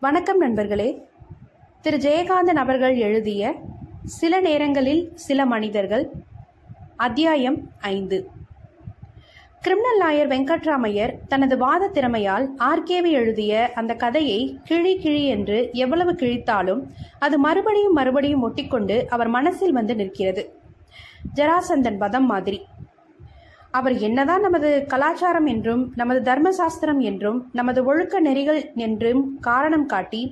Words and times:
வணக்கம் 0.00 0.38
நண்பர்களே. 0.38 1.04
திரு. 1.80 1.96
ஜெயகாந்தன் 1.96 2.56
அவர்கள் 2.56 2.96
எழுதிய 2.96 3.54
சில 4.04 4.40
நேரங்களில் 4.40 5.12
சில 5.14 5.46
மனிதர்கள். 5.46 6.10
அத்தியாயம் 6.96 7.70
ஐந்து. 7.80 8.30
கிரிமினல் 9.60 10.00
லாயர் 10.00 10.30
வெங்கட்ராமையர் 10.30 11.14
தனது 11.28 11.56
வாத 11.56 11.88
திறமையால் 11.88 12.48
ஆர்கேவி 12.58 13.10
எழுதிய 13.10 13.72
அந்த 13.74 13.94
கதையை 13.94 14.58
கிழி 14.64 14.98
கிழி 14.98 15.26
என்று 15.26 15.70
எவ்வளவு 15.72 16.12
கிழித்தாலும் 16.12 16.80
அது 17.18 17.38
மறுபடியும் 17.38 17.92
மறுபடியும் 17.92 18.42
ஒட்டிக்கொண்டு 18.42 19.06
அவர் 19.08 19.28
மனசில் 19.28 19.72
வந்து 19.72 19.94
நிற்கிறது. 19.94 20.58
ஜராசந்தன் 21.34 21.96
வதம் 21.96 22.26
மாதிரி. 22.26 22.66
அவர் 23.70 23.96
என்னதான் 23.98 24.40
நமது 24.40 24.86
கலாச்சாரம் 24.88 25.46
என்றும் 25.46 25.82
நமது 25.96 26.20
தர்மசாஸ்திரம் 26.20 27.00
என்றும் 27.00 27.50
நமது 27.52 27.84
ஒழுக்க 27.84 28.20
நெறிகள் 28.20 28.62
என்றும் 28.76 29.38
காரணம் 29.40 29.86
காட்டி 29.86 30.22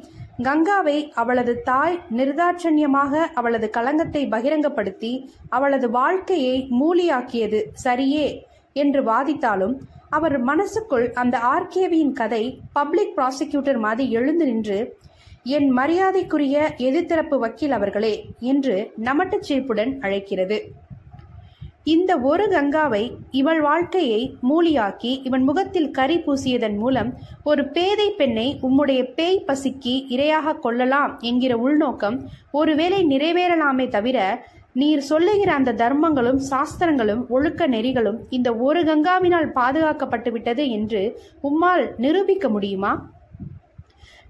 கங்காவை 0.43 0.97
அவளது 1.15 1.63
தாய் 1.63 2.01
நிர்தாட்சண்யமாக 2.17 3.23
அவளது 3.35 3.71
களங்கத்தை 3.71 4.23
பகிரங்கப்படுத்தி 4.27 5.13
அவளது 5.49 5.91
வாழ்க்கையை 5.91 6.57
மூலியாக்கியது 6.81 7.61
சரியே 7.85 8.29
என்று 8.73 9.03
வாதித்தாலும் 9.03 9.75
அவர் 10.11 10.37
மனசுக்குள் 10.43 11.07
அந்த 11.13 11.39
ஆர்கேவியின் 11.39 12.13
கதை 12.13 12.43
பப்ளிக் 12.73 13.15
ப்ராசிக்யூட்டர் 13.17 13.79
மாதிரி 13.79 14.11
எழுந்து 14.11 14.45
நின்று 14.45 14.79
என் 15.43 15.69
மரியாதைக்குரிய 15.69 16.57
எதிர்த்தரப்பு 16.79 17.37
வக்கீல் 17.39 17.71
அவர்களே 17.71 18.15
என்று 18.39 18.77
நமட்டுச் 19.05 19.43
சிரிப்புடன் 19.43 20.01
அழைக்கிறது. 20.01 20.59
இந்த 21.89 22.13
ஒரு 22.21 22.45
கங்காவை 22.49 23.03
இவள் 23.31 23.61
வாழ்க்கையை 23.61 24.23
மூலியாக்கி 24.43 25.11
இவன் 25.23 25.45
முகத்தில் 25.45 25.91
கரி 25.91 26.17
பூசியதன் 26.17 26.77
மூலம் 26.77 27.11
ஒரு 27.45 27.63
பேதை 27.69 28.11
பெண்ணை 28.11 28.47
உம்முடைய 28.63 29.01
பேய் 29.15 29.45
பசிக்கு 29.47 29.95
இரையாக 30.09 30.55
கொள்ளலாம் 30.59 31.13
என்கிற 31.21 31.57
உள்நோக்கம் 31.57 32.17
ஒருவேளை 32.51 33.01
நிறைவேறலாமே 33.07 33.87
தவிர 33.89 34.19
நீர் 34.73 35.01
சொல்லுகிற 35.01 35.51
அந்த 35.55 35.73
தர்மங்களும் 35.73 36.41
சாஸ்திரங்களும் 36.51 37.23
ஒழுக்க 37.29 37.69
நெறிகளும் 37.69 38.19
இந்த 38.31 38.49
ஒரு 38.57 38.83
கங்காவினால் 38.85 39.49
பாதுகாக்கப்பட்டு 39.55 40.33
விட்டது 40.33 40.65
என்று 40.71 41.03
உம்மால் 41.43 41.85
நிரூபிக்க 41.97 42.49
முடியுமா? 42.49 42.93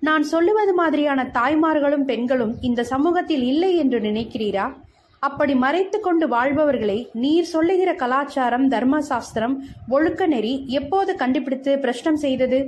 நான் 0.00 0.22
சொல்லுவது 0.22 0.74
மாதிரியான 0.74 1.20
தாய்மார்களும் 1.34 2.04
பெண்களும் 2.04 2.54
இந்த 2.60 2.82
சமூகத்தில் 2.84 3.42
இல்லை 3.42 3.76
என்று 3.76 4.00
நினைக்கிறீரா? 4.00 4.66
அப்படி 5.26 5.54
மறைத்து 5.54 5.98
கொண்டு 6.00 6.28
வாழ்பவர்களை 6.28 6.96
நீர் 7.22 7.48
சொல்லுகிற 7.52 7.90
கலாச்சாரம் 7.94 8.66
தர்மசாஸ்திரம் 8.70 9.54
ஒழுக்க 9.88 10.26
நெறி 10.26 10.52
எப்போது 10.78 11.10
கண்டுபிடித்து 11.14 11.72
பிரஷ்னம் 11.84 12.20
செய்தது? 12.24 12.58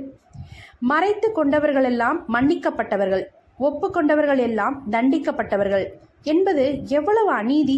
மறைத்து 0.91 1.27
கொண்டவர்களெல்லாம் 1.35 2.19
மன்னிக்கப்பட்டவர்கள் 2.35 3.23
ஒப்புக்கொண்டவர்கள் 3.59 4.41
எல்லாம் 4.47 4.75
தண்டிக்கப்பட்டவர்கள் 4.91 5.85
என்பது 6.23 6.65
எவ்வளவு 6.87 7.31
அநீதி? 7.31 7.77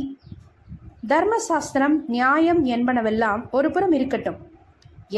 தர்மசாஸ்திரம் 1.07 1.95
நியாயம் 2.07 2.61
என்பனவெல்லாம் 2.65 3.41
ஒரு 3.51 3.71
புறம் 3.71 3.91
இருக்கட்டும். 3.91 4.39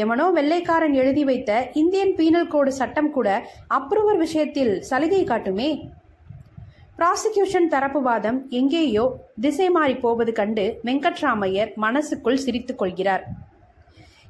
எவனோ 0.02 0.24
வெள்ளைக்காரன் 0.30 0.92
எழுதி 0.92 1.22
வைத்த 1.24 1.50
இந்தியன் 1.72 2.14
பீனல் 2.16 2.50
கோடு 2.54 2.72
சட்டம் 2.72 3.10
கூட 3.10 3.28
அப்ரூவர் 3.78 4.18
விஷயத்தில் 4.24 4.72
சலுகை 4.82 5.24
காட்டுமே? 5.24 5.70
ப்ராசிக்யூஷன் 6.98 7.66
தரப்பு 7.72 8.00
வாதம் 8.00 8.38
எங்கேயோ 8.50 9.02
திசை 9.40 9.66
மாறி 9.68 9.94
போவது 9.94 10.32
கண்டு 10.32 10.64
வெங்கட்ராமையர் 10.84 11.70
மனசுக்குள் 11.76 12.42
சிரித்துக் 12.44 12.78
கொள்கிறார். 12.78 13.24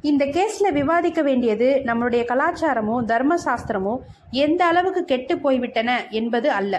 இந்த 0.00 0.24
கேஸ்ல 0.26 0.70
விவாதிக்க 0.70 1.20
வேண்டியது 1.22 1.68
நம்மளுடைய 1.84 2.22
கலாச்சாரமோ 2.30 2.96
தர்மசாஸ்திரமோ 3.12 3.94
எந்த 4.44 4.62
அளவுக்கு 4.66 5.02
கெட்டு 5.04 5.34
போய்விட்டன 5.44 5.90
என்பது 6.10 6.48
அல்ல. 6.50 6.74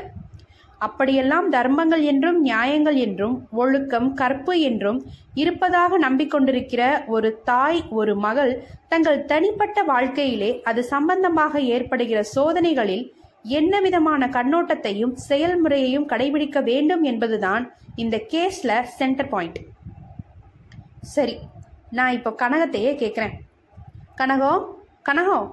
அப்படியெல்லாம் 0.80 1.48
தர்மங்கள் 1.50 2.04
என்றும் 2.04 2.40
நியாயங்கள் 2.42 2.98
என்றும் 3.06 3.36
ஒழுக்கம் 3.62 4.10
கற்பு 4.14 4.56
என்றும் 4.62 5.00
இருப்பதாக 5.34 5.98
நம்பிக்கொண்டிருக்கிற 5.98 6.82
ஒரு 7.08 7.30
தாய் 7.44 7.80
ஒரு 8.00 8.16
மகள் 8.26 8.52
தங்கள் 8.88 9.26
தனிப்பட்ட 9.26 9.84
வாழ்க்கையிலே 9.84 10.52
அது 10.64 10.84
சம்பந்தமாக 10.94 11.62
ஏற்படுகிற 11.76 12.22
சோதனைகளில் 12.36 13.06
என்ன 13.46 13.74
விதமான 13.82 14.24
கண்ணோட்டத்தையும் 14.28 15.14
செயல்முறையையும் 15.28 16.10
கடைபிடிக்க 16.10 16.62
வேண்டும் 16.62 17.04
என்பதுதான் 17.04 17.66
இந்த 17.96 18.16
கேஸ்ல 18.32 18.72
சென்டர் 18.98 19.30
பாயிண்ட் 19.30 19.60
சரி 21.08 21.36
நான் 21.92 22.16
இப்போ 22.16 22.32
கனகத்தையே 22.40 22.92
கேட்குறேன் 22.96 23.36
கனகம் 24.16 24.64
கனகம் 25.06 25.48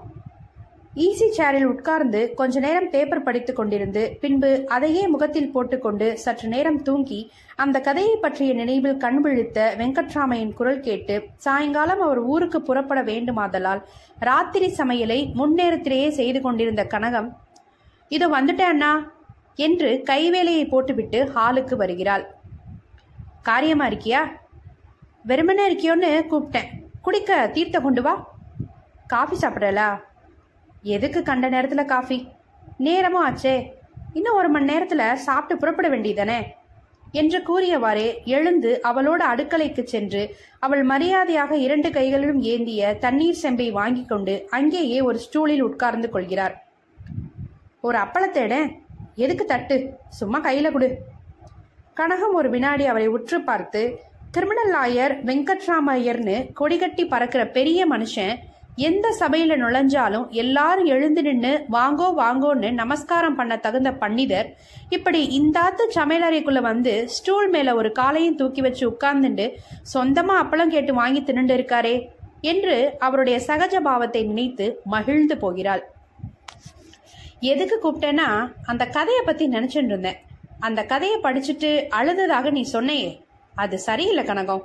ஈசி 1.00 1.27
சேரில் 1.28 1.69
உட்கார்ந்து 1.69 2.21
கொஞ்ச 2.34 2.61
நேரம் 2.61 2.91
பேப்பர் 2.91 3.22
படித்து 3.22 3.53
கொண்டிருந்து 3.53 4.03
பின்பு 4.19 4.51
அதையே 4.69 5.05
முகத்தில் 5.06 5.51
போட்டுக்கொண்டு 5.51 6.09
சற்று 6.15 6.49
நேரம் 6.49 6.78
தூங்கி 6.83 7.19
அந்த 7.56 7.77
கதையை 7.81 8.15
பற்றிய 8.16 8.53
நினைவில் 8.55 9.01
கண்விழித்த 9.01 9.66
வெங்கட்ராமையின் 9.78 10.55
குரல் 10.55 10.81
கேட்டு 10.81 11.16
சாயங்காலம் 11.37 12.03
அவர் 12.03 12.21
ஊருக்கு 12.27 12.61
புறப்பட 12.62 13.03
வேண்டுமாதலால் 13.03 13.83
ராத்திரி 14.21 14.69
சமையலை 14.78 15.21
முன்னேரத்திலேயே 15.34 16.11
செய்து 16.12 16.43
கொண்டிருந்த 16.43 16.84
கனகம் 16.87 17.31
இதோ 18.14 18.26
வந்துட்டேன் 18.28 18.72
அண்ணா 18.72 19.12
என்று 19.54 20.02
கைவேலையை 20.10 20.69
போட்டுவிட்டு 20.69 21.19
ஹாலுக்கு 21.34 21.75
வருகிறாள். 21.75 22.25
காரியமா 23.42 23.86
இருக்கியா? 23.86 24.20
வெறுமனே 25.22 25.62
இருக்கியோன்னு 25.69 26.10
கூப்பிட்டேன். 26.30 26.69
குடிக்க 27.03 27.47
தீர்த்த 27.53 27.80
கொண்டு 27.80 28.03
வா. 28.03 28.14
காஃபி 29.06 29.36
சாப்பிடலா? 29.41 30.00
எதுக்கு 30.82 31.22
கண்ட 31.22 31.48
நேரத்தில் 31.48 31.84
காஃபி? 31.84 32.28
நேரமும் 32.78 33.26
ஆச்சே. 33.30 33.69
இன்னும் 34.12 34.34
ஒரு 34.34 34.48
மணி 34.48 34.64
நேரத்தில் 34.64 35.16
சாப்பிட்டு 35.16 35.60
புறப்பட 35.60 35.88
வேண்டியதானே 35.88 36.42
என்று 37.12 37.38
கூறியவாறே 37.41 38.24
எழுந்து 38.24 38.80
அவளோட 38.88 39.22
அடுக்கலைக்கு 39.32 39.82
சென்று 39.84 40.36
அவள் 40.58 40.82
மரியாதையாக 40.82 41.56
இரண்டு 41.56 41.91
கைகளிலும் 41.91 42.41
ஏந்திய 42.41 42.97
தண்ணீர் 42.98 43.41
செம்பை 43.42 43.70
வாங்கி 43.70 44.04
கொண்டு 44.04 44.47
அங்கேயே 44.50 45.00
ஒரு 45.00 45.19
ஸ்டூலில் 45.19 45.60
உட்கார்ந்து 45.60 46.10
கொள்கிறார். 46.10 46.63
ஒரு 47.87 47.99
அப்பளத்தேட 47.99 48.55
எதுக்கு 49.15 49.45
தட்டு? 49.45 49.77
சும்மா 50.09 50.39
கையில் 50.39 50.72
கொடு. 50.72 50.89
கனகம் 52.00 52.33
ஒரு 52.33 52.50
வினாடி 52.50 52.87
அவரை 52.87 53.06
உற்று 53.06 53.41
பார்த்து 53.41 53.83
கிரிமினல் 54.31 54.72
லாயர் 54.75 55.12
வெங்கட்ராமையர்னு 55.25 56.37
கொடிகட்டி 56.61 57.09
பறக்கிற 57.09 57.43
பெரிய 57.49 57.89
மனுஷன் 57.89 58.34
எந்த 58.77 59.17
சபையில 59.21 59.56
நுழைஞ்சாலும் 59.62 60.28
எல்லாரும் 60.28 60.84
எழுந்து 60.84 61.22
நின்று 61.22 61.53
வாங்கோ 61.72 62.09
வாங்கோன்னு 62.22 62.72
நமஸ்காரம் 62.72 63.34
பண்ண 63.34 63.56
தகுந்த 63.56 63.91
பண்டிதர் 63.91 64.49
இப்படி 64.89 65.21
இந்தாத்து 65.41 65.87
சமையலறைக்குள்ள 65.95 66.61
வந்து 66.61 67.09
ஸ்டூல் 67.09 67.51
மேல 67.51 67.75
ஒரு 67.75 67.93
காலையும் 67.93 68.37
தூக்கி 68.37 68.61
வச்சு 68.61 68.84
உட்கார்ந்துட்டு 68.91 69.49
சொந்தமா 69.95 70.37
அப்பளம் 70.43 70.66
கேட்டு 70.66 70.95
வாங்கி 70.95 71.22
தின்னுண்டு 71.22 71.56
இருக்காரே 71.59 71.97
என்று 72.41 72.97
அவருடைய 72.99 73.41
சகஜ 73.47 73.81
பாவத்தை 73.81 74.22
நினைத்து 74.22 74.81
மகிழ்ந்து 74.84 75.37
போகிறாள். 75.37 75.84
எதுக்கு 77.50 77.77
கூப்பிட்டேன்னா 77.81 78.28
அந்த 78.71 78.84
கதையை 78.97 79.22
பத்தி 79.25 79.44
நினைச்சுட்டு 79.55 79.93
இருந்தேன். 79.93 80.19
அந்த 80.66 80.81
கதையை 80.93 81.16
படிச்சுட்டு 81.22 81.71
அழுததாக 81.99 82.50
நீ 82.56 82.62
சொன்னையே 82.72 83.10
அது 83.62 83.77
சரியில்லை 83.88 84.25
கனகம். 84.25 84.65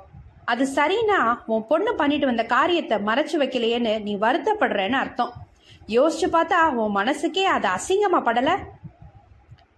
அது 0.52 0.64
சரினா 0.76 1.18
உன் 1.52 1.66
பொண்ணு 1.70 1.90
பண்ணிட்டு 1.94 2.26
வந்த 2.26 2.44
காரியத்தை 2.54 2.96
மறைச்சு 3.08 3.36
வைக்கலையேன்னு 3.42 3.92
நீ 4.06 4.12
வருத்தப்படுறேன்னு 4.24 4.98
அர்த்தம். 5.02 5.32
யோசிச்சு 5.96 6.28
பார்த்தா 6.36 6.60
உன் 6.80 6.96
மனசுக்கே 6.96 7.44
அது 7.56 7.68
அசிங்கமா 7.76 8.20
படல. 8.28 8.50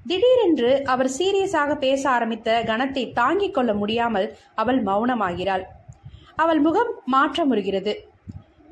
திடீரென்று 0.07 0.71
அவர் 0.93 1.11
சீரியஸாக 1.19 1.73
பேச 1.85 2.03
ஆரம்பித்த 2.11 2.55
கணத்தை 2.71 3.05
தாங்கிக் 3.21 3.55
கொள்ள 3.57 3.73
முடியாமல் 3.81 4.27
அவள் 4.55 4.81
மௌனமாகிறாள். 4.85 5.65
அவள் 6.43 6.61
முகம் 6.67 6.93
மாற்றமுறுகிறது 7.13 7.93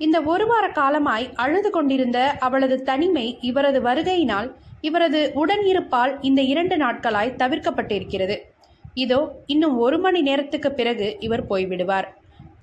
இந்த 0.05 0.19
ஒரு 0.33 0.45
வார 0.51 0.67
காலமாய் 0.77 1.27
அழுது 1.43 1.71
கொண்டிருந்த 1.71 2.19
அவளது 2.47 2.77
தனிமை 2.83 3.25
இவரது 3.49 3.81
வருகையினால் 3.89 4.49
இவரது 4.89 5.21
உடன் 5.41 5.65
இருப்பால் 5.71 6.13
இந்த 6.29 6.41
இரண்டு 6.53 6.77
நாட்களாய் 6.83 7.37
தவிர்க்கப்பட்டிருக்கிறது. 7.43 8.37
இதோ 9.03 9.19
இன்னும் 9.47 9.75
ஒரு 9.79 9.99
மணி 10.05 10.21
நேரத்துக்கு 10.29 10.71
பிறகு 10.79 11.09
இவர் 11.27 11.45
போய்விடுவார். 11.51 12.09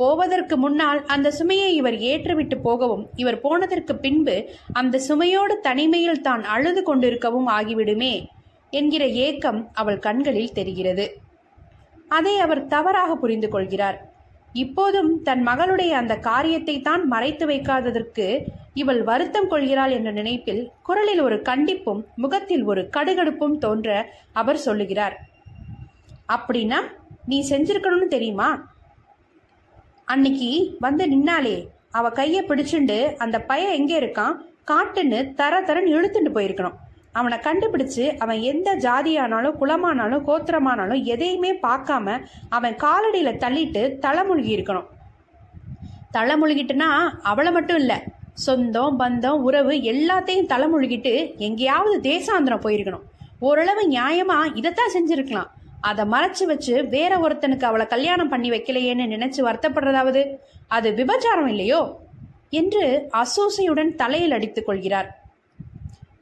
போவதற்கு 0.02 0.56
முன்னால் 0.64 1.00
அந்த 1.14 1.28
சுமையை 1.38 1.70
இவர் 1.76 1.98
ஏற்றுவிட்டு 2.10 2.58
போகவும் 2.66 3.06
இவர் 3.22 3.40
போனதற்கு 3.46 3.94
பின்பு 4.06 4.36
அந்த 4.80 5.02
சுமையோடு 5.08 5.54
தனிமையில் 5.68 6.26
தான் 6.28 6.44
அழுது 6.56 6.82
கொண்டிருக்கவும் 6.90 7.48
ஆகிவிடுமே 7.58 8.14
என்கிற 8.80 9.04
ஏக்கம் 9.28 9.62
அவள் 9.82 10.04
கண்களில் 10.08 10.56
தெரிகிறது. 10.60 11.08
அதை 12.18 12.36
அவர் 12.46 12.68
தவறாக 12.74 13.12
புரிந்து 13.16 13.48
கொள்கிறார். 13.56 13.98
இப்போதும் 14.54 15.22
தன் 15.24 15.48
மகளுடைய 15.48 15.90
அந்த 15.90 16.18
காரியத்தை 16.18 16.82
தான் 16.82 17.08
மறைத்து 17.08 17.48
வைக்காததற்கு 17.48 18.48
இவள் 18.74 19.04
வருத்தம் 19.04 19.48
கொள்கிறாள் 19.48 19.92
என்ற 19.92 20.12
நினைப்பில் 20.12 20.72
குரலில் 20.84 21.22
ஒரு 21.22 21.42
கண்டிப்பும் 21.50 22.02
முகத்தில் 22.16 22.64
ஒரு 22.64 22.90
கடுகடுப்பும் 22.98 23.58
தோன்ற 23.58 24.10
அவர் 24.34 24.58
சொல்லுகிறார். 24.58 25.16
அப்படின்னா 26.36 26.80
நீ 27.26 27.48
செஞ்சிருக்கணும்னு 27.50 28.08
தெரியுமா? 28.08 28.50
அன்னைக்கு 30.06 30.78
வந்து 30.80 31.06
நின்னாலே 31.08 31.68
அவ 31.92 32.10
கைய 32.10 32.42
பிடிச்சுண்டு 32.50 33.16
அந்த 33.18 33.42
பையன் 33.42 33.74
எங்க 33.74 34.00
இருக்கான்? 34.00 34.36
காட்டுன்னு 34.72 35.34
தர 35.34 35.62
தரன்னு 35.62 35.94
இழுத்துட்டு 35.96 36.32
போயிருக்கணும். 36.38 36.78
அவனை 37.18 37.38
கண்டுபிடிச்சு 37.38 38.18
அவன் 38.18 38.40
எந்த 38.40 38.76
ஜாதியானாலும் 38.76 39.58
குலமானாலும் 39.62 40.24
கோத்திரமானாலும் 40.28 41.04
எதையுமே 41.04 41.54
பார்க்காம 41.56 42.26
அவன் 42.50 42.76
காலடியில் 42.76 43.42
தள்ளிட்டு 43.44 43.82
தலைமுழுகி 44.02 44.54
இருக்கணும். 44.58 44.88
தலைமுழுகிட்டுனா 46.14 47.10
அவளை 47.24 47.52
மட்டும் 47.52 47.78
இல்லை 47.78 47.96
சொந்தம் 48.34 49.00
பந்தம் 49.00 49.42
உறவு 49.42 49.72
எல்லாத்தையும் 49.72 50.50
தலைமுழுகிட்டு 50.50 51.36
எங்கேயாவது 51.36 52.10
தேசாந்திரம் 52.10 52.64
போயிருக்கணும். 52.64 53.06
ஓரளவு 53.40 53.90
நியாயமா 53.90 54.58
இதைத்தான் 54.58 54.94
செஞ்சிருக்கலாம். 54.94 55.48
அதை 55.82 56.06
மறைச்சு 56.06 56.44
வச்சு 56.46 56.88
வேற 56.88 57.16
ஒருத்தனுக்கு 57.18 57.64
அவளை 57.64 57.88
கல்யாணம் 57.88 58.30
பண்ணி 58.30 58.50
வைக்கலையேன்னு 58.50 59.14
நினைச்சு 59.16 59.38
வருத்தப்படுறதாவது? 59.38 60.38
அது 60.68 60.92
விபச்சாரம் 60.92 61.48
இல்லையோ? 61.48 62.00
என்று 62.50 63.10
அசூசையுடன் 63.14 63.96
தலையில் 63.96 64.32
அடித்துக் 64.32 64.66
கொள்கிறார். 64.66 65.27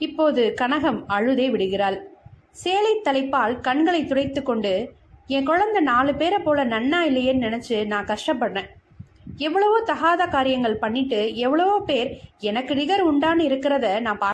இப்போது 0.01 0.41
கனகம் 0.61 0.99
அழுதே 1.15 1.47
விடுகிறாள். 1.53 1.97
சேலை 2.63 2.93
தலைப்பால் 3.07 3.53
கண்களை 3.67 4.01
துடைத்து 4.05 4.41
கொண்டு 4.43 4.73
என் 5.35 5.47
குழந்தை 5.49 5.81
நாலு 5.91 6.11
பேரை 6.15 6.39
போல 6.39 6.65
நன்னா 6.73 6.99
இல்லையேன்னு 7.09 7.45
நினைச்சு 7.47 7.77
நான் 7.91 8.09
கஷ்டப்படுறேன். 8.11 8.69
எவ்வளவோ 9.47 9.77
தகாத 9.91 10.23
காரியங்கள் 10.35 10.81
பண்ணிட்டு 10.83 11.19
எவ்வளவோ 11.45 11.77
பேர் 11.89 12.09
எனக்கு 12.49 12.73
நிகர் 12.79 13.03
உண்டான்னு 13.11 13.47
இருக்கிறத 13.49 13.87
நான் 14.07 14.19
பா 14.23 14.29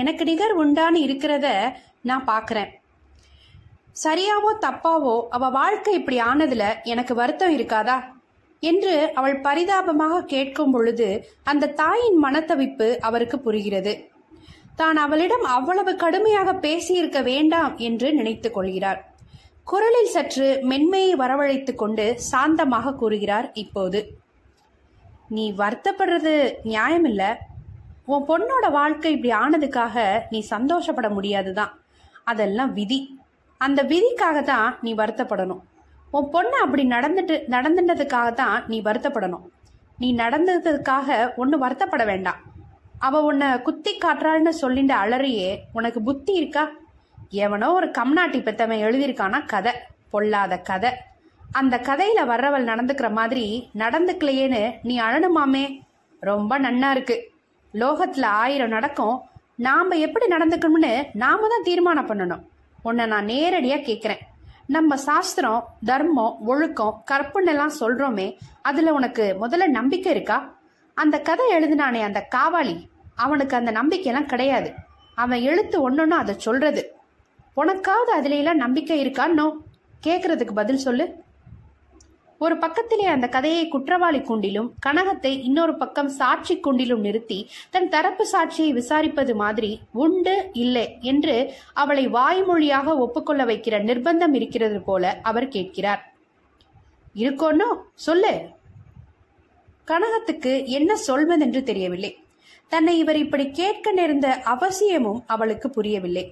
எனக்கு 0.00 0.24
நிகர் 0.30 0.54
உண்டான்னு 0.62 1.00
இருக்கிறத 1.06 1.46
நான் 2.10 2.28
பார்க்குறேன் 2.32 2.70
சரியாவோ 4.04 4.50
தப்பாவோ 4.64 5.14
அவ 5.36 5.48
வாழ்க்கை 5.58 5.92
இப்படி 6.00 6.18
ஆனதுல 6.30 6.64
எனக்கு 6.92 7.12
வருத்தம் 7.20 7.54
இருக்காதா? 7.56 7.96
என்று 8.62 8.94
அவள் 9.18 9.36
பரிதாபமாக 9.46 10.24
கேட்கும் 10.32 10.72
பொழுது 10.74 11.08
அந்த 11.50 11.72
தாயின் 11.80 12.18
மனத்தவிப்பு 12.24 12.88
அவருக்கு 13.08 13.38
புரிகிறது. 13.40 13.94
தான் 14.76 14.96
அவளிடம் 14.96 15.44
அவ்வளவு 15.44 15.96
கடுமையாக 15.96 16.52
பேசியிருக்க 16.52 17.22
வேண்டாம் 17.22 17.76
என்று 17.76 18.14
நினைத்துக் 18.14 18.54
கொள்கிறார். 18.54 19.00
குரலில் 19.64 20.14
சற்று 20.14 20.60
மென்மையை 20.62 21.12
வரவழைத்துக் 21.12 21.78
கொண்டு 21.78 22.18
சாந்தமாக 22.32 22.94
கூறுகிறார் 22.94 23.52
இப்போது. 23.52 24.00
நீ 25.28 25.52
வருத்தப்படுறது 25.52 26.34
நியாயமில்ல. 26.64 27.34
உன் 28.04 28.26
பொண்ணோட 28.28 28.70
வாழ்க்கை 28.70 29.12
இப்படி 29.12 29.34
ஆனதுக்காக 29.34 30.20
நீ 30.30 30.40
சந்தோஷப்பட 30.40 31.08
முடியாதுதான். 31.08 31.72
அதெல்லாம் 32.24 32.72
விதி. 32.72 33.20
அந்த 33.58 33.82
விதிக்காக 33.82 34.42
தான் 34.42 34.78
நீ 34.82 34.94
வருத்தப்படணும். 34.94 35.62
உன் 36.10 36.30
பொண்ணு 36.30 36.56
அப்படி 36.56 36.88
நடந்துட்டு 36.88 37.36
நடந்துட்டதுக்காக 37.56 38.32
தான் 38.32 38.64
நீ 38.66 38.82
வருத்தப்படணும். 38.82 39.46
நீ 39.98 40.14
நடந்ததுக்காக 40.14 41.34
ஒன்றும் 41.36 41.62
வருத்தப்பட 41.62 42.04
வேண்டாம். 42.04 42.54
அவ 42.98 43.20
உன்னை 43.20 43.62
குத்தி 43.62 43.98
காட்டுறாள்னு 43.98 44.48
சொல்லிட்டு 44.48 44.94
அலறியே 44.94 45.58
உனக்கு 45.72 46.02
புத்தி 46.02 46.32
இருக்கா? 46.32 46.68
எவனோ 47.30 47.72
ஒரு 47.72 47.90
கம்நாட்டி 47.90 48.38
பெத்தவன் 48.38 48.82
எழுதியிருக்கானா 48.82 49.46
கதை 49.46 49.72
பொல்லாத 50.10 50.58
கதை. 50.58 50.90
அந்த 51.52 51.80
கதையில 51.82 52.20
வர்றவள் 52.20 52.68
நடந்துக்கிற 52.70 53.12
மாதிரி 53.12 53.70
நடந்துக்கலையேன்னு 53.74 54.74
நீ 54.82 55.00
அழணுமாமே 55.00 55.80
ரொம்ப 56.20 56.58
நன்னா 56.58 56.90
இருக்கு. 56.90 57.32
லோகத்துல 57.72 58.24
ஆயிரம் 58.24 58.68
நடக்கும். 58.68 59.20
நாம 59.56 59.96
எப்படி 59.96 60.26
நடந்துக்கணும்னு 60.26 61.04
நாம 61.12 61.48
தான் 61.48 61.62
தீர்மானம் 61.62 62.08
பண்ணணும். 62.08 62.42
உன்னை 62.82 63.06
நான் 63.06 63.26
நேரடியா 63.26 63.78
கேட்குறேன் 63.88 64.18
நம்ம 64.66 64.96
சாஸ்திரம் 64.96 65.66
தர்மம் 65.84 66.36
ஒழுக்கம் 66.40 67.04
கற்புன்னெல்லாம் 67.10 67.70
சொல்றோமே 67.80 68.36
அதுல 68.62 68.92
உனக்கு 68.92 69.36
முதல்ல 69.42 69.66
நம்பிக்கை 69.66 70.12
இருக்கா? 70.12 70.55
அந்த 70.96 71.20
கதை 71.20 71.46
எழுதினானே 71.52 72.00
அந்த 72.00 72.28
காவாளி 72.34 72.80
அவனுக்கு 73.14 73.56
அந்த 73.56 73.72
நம்பிக்கையெல்லாம் 73.72 74.26
கிடையாது. 74.26 74.72
அவன் 75.14 75.40
எழுத்து 75.40 75.90
ஒன்றுன்னு 75.90 76.16
அதை 76.18 76.34
சொல்றது. 76.38 76.96
உனக்காவது 77.56 78.12
அதுல 78.18 78.34
எல்லாம் 78.34 78.56
நம்பிக்கை 78.56 79.06
இருக்கான்னோ? 79.06 79.52
கேட்கறதுக்கு 80.06 80.52
பதில் 80.52 80.76
சொல்லு. 80.76 81.12
ஒரு 82.38 82.58
பக்கத்திலே 82.58 83.04
அந்த 83.04 83.28
கதையை 83.28 83.68
குற்றவாளி 83.68 84.18
கூண்டிலும் 84.18 84.70
கனகத்தை 84.86 85.42
இன்னொரு 85.42 85.76
பக்கம் 85.76 86.08
சாட்சி 86.08 86.60
கூண்டிலும் 86.60 86.98
நிறுத்தி 86.98 87.50
தன் 87.70 87.88
தரப்பு 87.88 88.28
சாட்சியை 88.32 88.70
விசாரிப்பது 88.72 89.34
மாதிரி 89.34 89.80
உண்டு 89.92 90.50
இல்லை 90.52 90.98
என்று 91.00 91.52
அவளை 91.72 92.08
வாய்மொழியாக 92.08 92.98
ஒப்புக்கொள்ள 92.98 93.44
வைக்கிற 93.44 93.78
நிர்பந்தம் 93.84 94.34
இருக்கிறது 94.34 94.82
போல 94.82 95.18
அவர் 95.22 95.48
கேட்கிறார். 95.48 96.12
இருக்கோன்னோ? 97.14 97.80
சொல்லு. 97.94 98.48
கனகத்துக்கு 99.86 100.52
என்ன 100.66 100.92
சொல்வதென்று 101.06 101.62
தெரியவில்லை. 101.62 102.18
தன்னை 102.68 102.98
இவர் 102.98 103.16
இப்படி 103.16 103.50
கேட்க 103.50 103.92
நேர்ந்த 103.92 104.28
அவசியமும் 104.42 105.22
அவளுக்கு 105.26 105.70
புரியவில்லை. 105.70 106.24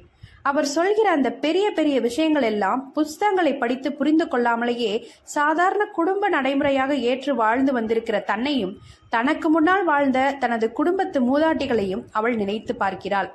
அவர் 0.42 0.66
சொல்கிற 0.66 1.10
அந்த 1.10 1.32
பெரிய 1.32 1.70
பெரிய 1.70 2.00
விஷயங்கள் 2.00 2.42
எல்லாம் 2.42 2.92
புஸ்தகங்களை 2.92 3.52
படித்து 3.56 3.92
புரிந்து 3.92 4.24
கொள்ளாமலேயே 4.26 4.90
சாதாரண 5.22 5.84
குடும்ப 5.84 6.28
நடைமுறையாக 6.28 6.94
ஏற்று 6.94 7.34
வாழ்ந்து 7.34 7.72
வந்திருக்கிற 7.72 8.18
தன்னையும் 8.20 8.74
தனக்கு 9.08 9.50
முன்னால் 9.50 9.84
வாழ்ந்த 9.84 10.36
தனது 10.40 10.72
குடும்பத்து 10.72 11.20
மூதாட்டிகளையும் 11.20 12.04
அவள் 12.12 12.34
நினைத்து 12.34 12.74
பார்க்கிறாள். 12.74 13.30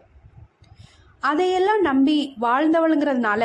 அதையெல்லாம் 1.20 1.82
நம்பி 1.82 2.18
வாழ்ந்தவளுங்கிறதுனால 2.42 3.44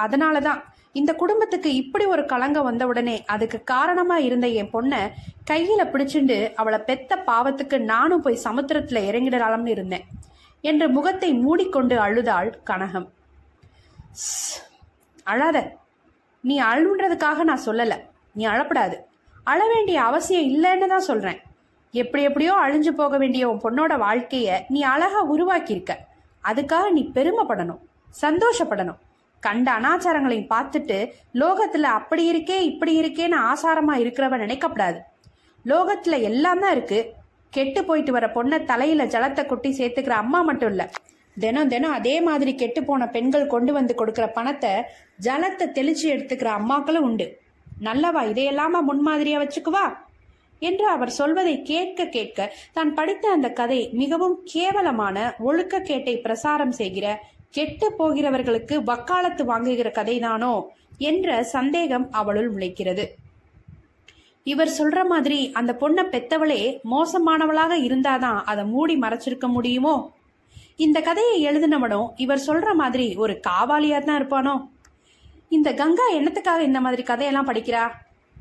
அதனாலதான் 0.00 0.62
இந்த 0.94 1.14
குடும்பத்துக்கு 1.14 1.74
இப்படி 1.74 2.04
ஒரு 2.04 2.22
கலங்கம் 2.22 2.62
வந்தவுடனே 2.62 3.24
அதுக்கு 3.24 3.64
காரணமா 3.64 4.16
இருந்த 4.18 4.46
என் 4.46 4.70
பொண்ணை 4.70 5.10
கையில 5.50 5.78
பிடிச்சிண்டு 5.78 6.54
அவளை 6.54 6.78
பெத்த 6.78 7.22
பாவத்துக்கு 7.26 7.78
நானும் 7.78 8.20
போய் 8.20 8.38
சமுத்திரத்துல 8.44 8.98
இறங்கிடலாம்னு 9.10 9.68
இருந்தேன் 9.68 10.04
என்று 10.60 10.88
முகத்தை 10.88 11.34
மூடிக்கொண்டு 11.34 11.98
அழுதாள் 11.98 12.60
கனகம். 12.66 13.08
"ஸ், 14.12 14.62
அழாத. 15.24 15.72
நீ 16.40 16.60
அழுன்றதுக்காக 16.60 17.42
நான் 17.42 17.64
சொல்லல. 17.66 18.00
நீ 18.32 18.46
அழப்படாது. 18.46 18.94
அழ 19.44 19.66
வேண்டிய 19.74 20.02
அவசியம் 20.02 20.42
இல்லைன்னு 20.42 20.86
தான் 20.86 21.00
சொல்றேன். 21.00 21.40
எப்படி 21.92 22.22
எப்படியோ 22.22 22.54
அழிஞ்சு 22.54 22.90
போக 22.90 23.18
வேண்டிய 23.18 23.50
உன் 23.50 23.60
பொண்ணோட 23.60 23.92
வாழ்க்கைய 23.92 24.60
நீ 24.68 24.82
அழகா 24.82 25.32
உருவாக்கியிருக்க. 25.32 25.96
அதுக்காக 26.44 26.90
நீ 26.90 27.10
பெருமைப்படணும் 27.14 27.78
சந்தோஷப்படணும். 28.22 28.98
கண்ட 29.46 29.68
அனாச்சாரங்களையும் 29.78 30.52
பார்த்துட்டு 30.54 30.98
லோகத்துல 31.42 31.90
அப்படி 31.98 32.24
இருக்கே 32.32 32.58
இப்படி 32.70 32.92
இருக்கேன்னு 33.00 33.38
ஆசாரமா 33.50 33.96
இருக்கிறவன் 34.02 34.44
நினைக்கப்படாது 34.44 35.00
லோகத்துல 35.64 36.14
எல்லாம் 36.22 36.62
தான் 36.62 36.74
இருக்கு. 36.76 36.98
கெட்டு 37.52 37.80
போயிட்டு 37.84 38.12
வர 38.12 38.26
பொண்ணை 38.34 38.56
தலையில 38.64 39.02
ஜலத்தை 39.04 39.42
கொட்டி 39.46 39.70
சேர்த்துக்கிற 39.78 40.14
அம்மா 40.22 40.40
மட்டும் 40.42 40.70
இல்ல. 40.70 40.82
தினம் 41.36 41.68
தினம் 41.68 41.94
அதே 41.98 42.14
மாதிரி 42.20 42.52
கெட்டு 42.54 42.80
போன 42.84 43.06
பெண்கள் 43.08 43.46
கொண்டு 43.46 43.72
வந்து 43.72 43.94
கொடுக்கிற 43.94 44.26
பணத்தை 44.28 44.72
ஜலத்தை 45.22 45.66
தெளிச்சு 45.78 46.06
எடுத்துக்கிற 46.14 46.50
அம்மாக்களும் 46.58 47.06
உண்டு. 47.08 47.26
நல்லவா 47.82 48.22
இதையெல்லாமா 48.32 48.80
முன்மாதிரியா 48.88 49.38
வச்சுக்குவா? 49.42 49.84
என்று 50.62 50.86
அவர் 50.88 51.10
சொல்வதை 51.10 51.54
கேட்க 51.62 52.04
கேட்க 52.06 52.38
தான் 52.72 52.92
படித்த 52.94 53.24
அந்த 53.30 53.48
கதை 53.52 53.80
மிகவும் 53.92 54.36
கேவலமான 54.52 55.16
ஒழுக்க 55.38 55.80
கேட்டை 55.80 56.14
பிரசாரம் 56.18 56.74
செய்கிற 56.80 57.06
கெட்டு 57.54 57.88
போகிறவர்களுக்கு 57.98 58.76
வக்காலத்து 58.84 59.44
வாங்குகிற 59.44 59.88
கதைதானோ 59.90 60.62
என்ற 60.98 61.42
சந்தேகம் 61.42 62.06
அவளுள் 62.10 62.54
முளைக்கிறது. 62.54 63.04
இவர் 64.42 64.72
சொல்ற 64.78 65.06
மாதிரி 65.06 65.52
அந்த 65.52 65.76
பொண்ணை 65.80 66.02
பெத்தவளே 66.14 66.62
மோசமானவளாக 66.90 67.72
இருந்தாதான் 67.88 68.40
அதை 68.44 68.64
மூடி 68.64 68.94
மறைச்சிருக்க 68.96 69.46
முடியுமோ? 69.48 70.12
இந்த 70.76 71.00
கதையை 71.00 71.36
எழுதினவனும் 71.46 72.08
இவர் 72.16 72.44
சொல்ற 72.46 72.74
மாதிரி 72.74 73.14
ஒரு 73.16 73.40
காவாலியா 73.48 73.98
தான் 74.02 74.20
இருப்பானோ? 74.20 74.54
இந்த 75.48 75.74
கங்கா 75.74 76.06
என்னத்துக்காக 76.12 76.60
இந்த 76.60 76.80
மாதிரி 76.80 77.02
கதையெல்லாம் 77.02 77.48
படிக்கிறா? 77.48 77.84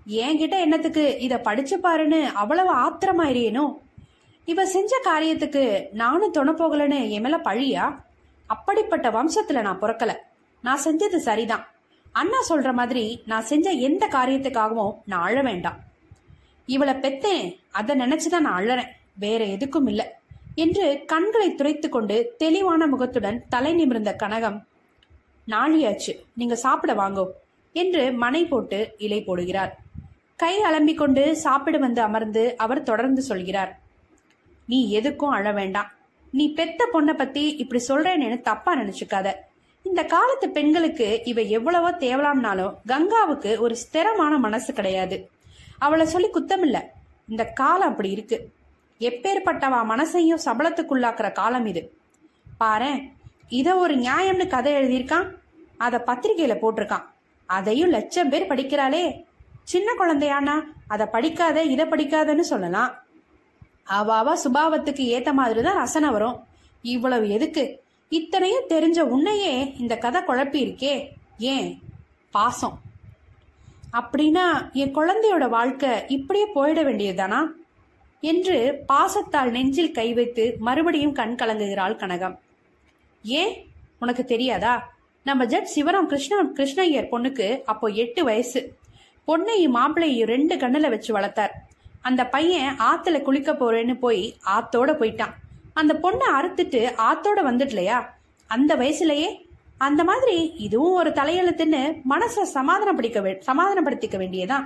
என்கிட்ட 0.08 0.56
என்னத்துக்கு 0.60 1.20
இத 1.20 1.40
படிச்சு 1.40 1.78
பாருன்னு 1.78 2.22
அவ்வளவு 2.34 2.72
ஆத்திரமாயிரியேனோ? 2.76 3.66
இவ 4.46 4.66
செஞ்ச 4.66 5.02
காரியத்துக்கு 5.06 5.86
நானும் 5.92 6.32
துணை 6.32 6.54
போகலன்னு 6.54 7.10
என் 7.10 7.22
மேல 7.22 7.38
பழியா? 7.38 7.86
அப்படிப்பட்ட 8.56 9.10
வம்சத்துல 9.10 9.62
நான் 9.62 9.82
பிறக்கல. 9.82 10.12
நான் 10.62 10.84
செஞ்சது 10.84 11.16
சரிதான். 11.18 11.66
அண்ணா 12.12 12.38
சொல்ற 12.50 12.74
மாதிரி 12.74 13.04
நான் 13.26 13.44
செஞ்ச 13.44 13.72
எந்த 13.72 14.08
காரியத்துக்காகவும் 14.08 14.98
நான் 15.06 15.22
அழ 15.22 15.42
வேண்டாம். 15.42 15.80
இவளை 16.66 16.94
பெத்தேன் 16.94 17.60
அதை 17.72 17.94
நினைச்சுதான் 17.96 18.40
நான் 18.40 18.60
அழறேன். 18.60 18.92
வேற 19.14 19.46
எதுக்கும் 19.46 19.88
இல்லை 19.88 20.06
என்று 20.56 21.04
கண்களை 21.06 21.56
துரைத்து 21.56 21.90
கொண்டு 21.90 22.34
தெளிவான 22.38 22.88
முகத்துடன் 22.88 23.44
தலை 23.50 23.74
நிமிர்ந்த 23.74 24.16
கனகம் 24.20 24.60
நாழியாச்சு 25.48 26.14
நீங்க 26.34 26.56
சாப்பிட 26.56 26.94
வாங்கோ 26.94 27.26
என்று 27.74 28.12
மனை 28.14 28.46
போட்டு 28.46 28.80
இலை 28.98 29.24
போடுகிறார். 29.28 29.72
கை 30.36 30.54
அலம்பிக் 30.60 30.98
கொண்டு 30.98 31.36
சாப்பிட 31.36 31.78
வந்து 31.78 32.02
அமர்ந்து 32.02 32.58
அவர் 32.58 32.84
தொடர்ந்து 32.84 33.22
சொல்கிறார் 33.22 33.80
நீ 34.68 35.00
எதுக்கும் 35.00 35.34
அழ 35.38 35.52
வேண்டாம். 35.52 35.92
நீ 36.34 36.54
பெத்த 36.54 36.90
பொண்ணை 36.94 37.14
பத்தி 37.14 37.44
இப்படி 37.50 37.86
சொல்றேன்னு 37.88 38.42
தப்பா 38.42 38.76
நினைச்சுக்காத. 38.76 39.34
இந்த 39.84 40.04
காலத்து 40.04 40.50
பெண்களுக்கு 40.50 41.22
இவ 41.24 41.42
எவ்வளவோ 41.42 41.92
தேவலாம்னாலும் 41.92 42.76
கங்காவுக்கு 42.88 43.58
ஒரு 43.58 43.76
ஸ்திரமான 43.76 44.38
மனசு 44.38 44.74
கிடையாது. 44.74 45.30
அவளை 45.78 46.06
சொல்லி 46.06 46.28
குத்தமில்ல. 46.28 46.82
இந்த 47.28 47.46
காலம் 47.46 47.90
அப்படி 47.90 48.10
இருக்கு. 48.10 48.52
எப்பேற்பட்டவா 49.00 49.80
மனசையும் 49.92 50.40
சபலத்துக்குள்ளாக்குற 50.46 51.32
காலம் 51.32 51.66
இது. 51.66 51.98
பாரு 52.58 53.02
இதை 53.50 53.74
ஒரு 53.74 53.96
நியாயம்னு 53.96 54.48
கதை 54.48 54.74
எழுதியிருக்கான்? 54.74 55.30
அதை 55.78 56.00
பத்திரிகையில 56.00 56.58
போட்டிருக்கான். 56.62 57.06
அதையும் 57.46 57.90
லட்சம் 57.90 58.30
பேர் 58.30 58.48
படிக்கிறாளே. 58.48 59.24
சின்ன 59.64 59.92
குழந்தையானா 60.00 60.62
அதை 60.88 61.06
படிக்காத 61.06 61.64
இதை 61.64 61.86
படிக்காதன்னு 61.86 62.40
சொல்லலாம். 62.40 63.03
அவாவா 63.90 64.34
சுபாவத்துக்கு 64.44 65.04
ஏத்த 65.16 65.34
மாதிரி 65.34 65.62
தான் 65.62 65.76
ரசனை 65.76 66.10
வரும். 66.10 66.44
இவ்வளவு 66.82 67.30
எதுக்கு? 67.30 67.82
இத்தனையும் 68.10 68.68
தெரிஞ்ச 68.70 69.00
உன்னையே 69.00 69.74
இந்த 69.80 69.98
கதை 69.98 70.22
குழப்பி 70.22 70.66
இருக்கே 70.66 71.08
ஏன்? 71.38 71.82
பாசம். 72.32 72.80
அப்படின்னா 73.94 74.72
என் 74.72 74.96
குழந்தையோட 74.96 75.50
வாழ்க்கை 75.50 75.90
இப்படியே 76.08 76.48
போயிட 76.56 76.84
வேண்டியதுதானா? 76.84 77.48
என்று 78.20 78.84
பாசத்தால் 78.88 79.50
நெஞ்சில் 79.50 79.92
கை 79.92 80.14
வைத்து 80.14 80.56
மறுபடியும் 80.60 81.14
கண் 81.14 81.36
கலங்குகிறாள் 81.40 81.96
கனகம். 81.96 82.38
ஏன்? 83.24 83.66
உனக்கு 84.00 84.26
தெரியாதா? 84.26 84.94
நம்ம 85.24 85.46
ஜட் 85.46 85.68
சிவராம் 85.76 86.06
கிருஷ்ண 86.06 86.44
கிருஷ்ணய்யர் 86.44 87.08
பொண்ணுக்கு 87.12 87.62
அப்போ 87.64 87.88
எட்டு 87.88 88.24
வயசு. 88.24 88.76
பொண்ணையும் 89.28 89.76
மாப்பிள்ளையும் 89.76 90.28
ரெண்டு 90.28 90.58
கண்ணில் 90.58 90.90
வச்சு 90.90 91.14
வளர்த்தார். 91.14 91.66
அந்த 92.04 92.22
பையன் 92.26 92.78
ஆத்துல 92.80 93.22
குளிக்க 93.22 93.52
போறேன்னு 93.52 93.96
போய் 93.96 94.36
ஆத்தோட 94.46 94.92
போயிட்டான். 94.94 95.34
அந்த 95.74 95.94
பொண்ணை 96.04 96.26
அறுத்துட்டு 96.40 96.82
ஆத்தோட 96.98 97.40
வந்துடலையா? 97.44 98.00
அந்த 98.48 98.76
வயசுலயே? 98.76 99.28
அந்த 99.78 100.04
மாதிரி 100.04 100.54
இதுவும் 100.58 100.94
ஒரு 100.94 101.10
தலையெழுத்துன்னு 101.10 102.02
மனசை 102.10 102.44
சமாதானப்படுத்திக்க 102.54 103.42
சமாதானப்படுத்திக்க 103.48 104.18
வேண்டியதான் 104.18 104.66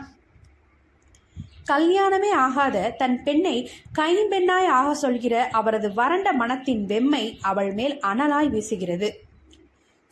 கல்யாணமே 1.67 2.29
ஆகாத 2.29 2.94
தன் 2.98 3.24
பெண்ணை 3.24 3.70
கைம்பெண்ணாய் 4.00 4.65
ஆக 4.65 4.94
சொல்கிற 4.94 5.50
அவரது 5.51 5.94
வறண்ட 5.94 6.34
மனத்தின் 6.34 6.86
வெம்மை 6.86 7.38
அவள் 7.41 7.74
மேல் 7.74 8.00
அனலாய் 8.00 8.50
வீசுகிறது. 8.50 9.10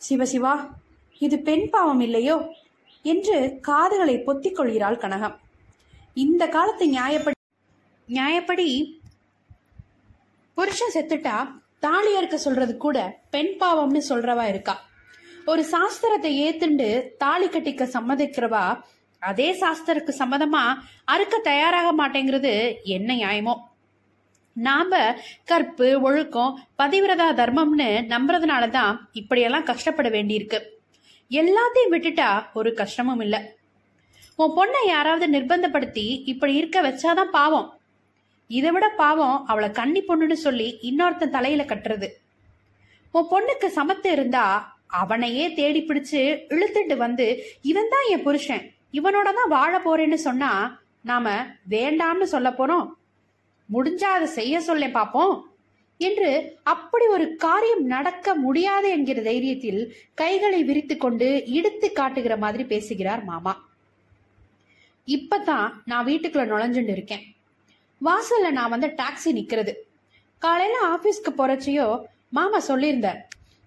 சிவசிவா 0.08 0.54
இது 1.18 1.38
பெண் 1.38 1.70
பாவம் 1.70 2.00
இல்லையோ? 2.00 2.54
என்று 3.02 3.58
காதுகளை 3.60 4.18
பொத்திக் 4.18 4.56
கொள்கிறாள் 4.56 4.96
கனகம். 4.96 5.36
இந்த 6.16 6.48
காலத்து 6.48 6.84
நியாயப்படி 6.86 7.34
நியாயப்படி 8.08 8.94
புருஷன் 10.54 10.92
செத்துட்டா 10.94 11.48
தாலி 11.78 12.16
அறுக்க 12.16 12.36
சொல்றது 12.36 12.76
கூட 12.76 13.18
பெண் 13.30 13.56
பாவம்னு 13.60 14.00
சொல்றவா 14.08 14.48
இருக்கா. 14.48 14.84
ஒரு 15.44 15.64
சாஸ்திரத்தை 15.64 16.30
ஏத்துண்டு 16.44 17.16
தாலி 17.16 17.46
கட்டிக்க 17.46 17.84
சம்மதிக்கிறவா 17.96 18.80
அதே 19.18 19.52
சாஸ்திரக்கு 19.52 20.12
சம்மதமா 20.18 20.62
அறுக்க 21.04 21.38
தயாராக 21.38 21.90
மாட்டேங்கிறது 21.92 22.82
என்ன 22.82 23.14
நியாயமோ? 23.14 23.54
நாம 24.52 25.14
கற்பு 25.44 26.00
ஒழுக்கம் 26.00 26.58
பதிவிரதா 26.78 27.28
தர்மம்னு 27.42 27.90
நம்புறதுனால 28.14 28.70
தான் 28.70 29.08
இப்படியெல்லாம் 29.12 29.64
கஷ்டப்பட 29.64 30.08
வேண்டியிருக்கு. 30.08 30.60
எல்லாத்தையும் 31.30 31.92
விட்டுட்டா 31.92 32.46
ஒரு 32.54 32.74
கஷ்டமும் 32.74 33.20
இல்லை. 33.20 33.42
உன் 34.38 34.54
பொண்ணை 34.56 34.80
யாராவது 34.86 35.26
நிர்பந்தப்படுத்தி 35.34 36.04
இப்படி 36.32 36.54
இருக்க 36.54 36.78
வச்சாதான் 36.82 37.30
பாவம். 37.36 37.68
இதை 38.50 38.70
விட 38.74 38.86
பாவம் 39.02 39.36
அவளை 39.50 39.68
கன்னி 39.70 40.00
பொண்ணுன்னு 40.08 40.36
சொல்லி 40.46 40.66
இன்னொருத்தன் 40.88 41.32
தலையில 41.36 41.62
கட்டுறது. 41.70 42.08
உன் 43.14 43.30
பொண்ணுக்கு 43.30 43.68
சமத்து 43.76 44.08
இருந்தா 44.16 44.44
அவனையே 45.00 45.44
தேடி 45.58 45.80
பிடிச்சு 45.80 46.20
இழுத்துட்டு 46.54 46.96
வந்து 46.96 47.26
இவன் 47.70 47.90
தான் 47.92 48.08
என் 48.14 48.24
புருஷன். 48.26 48.64
இவனோட 48.98 49.28
தான் 49.38 49.52
வாழ 49.56 49.72
போறேன்னு 49.86 50.18
சொன்னா 50.28 50.50
நாம 51.10 51.32
வேண்டாம்னு 51.74 52.26
சொல்ல 52.34 52.50
போறோம். 52.50 52.86
முடிஞ்சா 53.68 54.10
அதை 54.16 54.28
செய்ய 54.38 54.60
சொல்ல 54.60 54.86
பாப்போம் 54.98 55.34
என்று 56.00 56.30
அப்படி 56.74 57.06
ஒரு 57.16 57.26
காரியம் 57.44 57.84
நடக்க 57.94 58.34
முடியாது 58.44 58.88
என்கிற 58.96 59.20
தைரியத்தில் 59.30 59.80
கைகளை 60.14 60.60
விரித்து 60.64 60.96
கொண்டு 60.96 61.30
இடுத்து 61.58 61.88
காட்டுகிற 61.92 62.36
மாதிரி 62.44 62.66
பேசுகிறார் 62.74 63.24
மாமா. 63.30 63.54
இப்பதான் 65.06 65.70
நான் 65.84 66.06
வீட்டுக்குள்ள 66.06 66.48
நுழைஞ்சுட்டு 66.52 66.88
இருக்கேன். 66.88 67.34
வாசல்ல 68.04 68.50
நான் 68.50 68.70
வந்து 68.70 68.86
டாக்ஸி 68.86 69.32
நிக்கிறது. 69.32 69.72
காலையில 70.38 70.78
ஆபீஸ்க்கு 70.96 71.40
போகிறச்சையோ 71.40 72.02
மாமா 72.28 72.60
சொல்லியிருந்தார். 72.60 73.18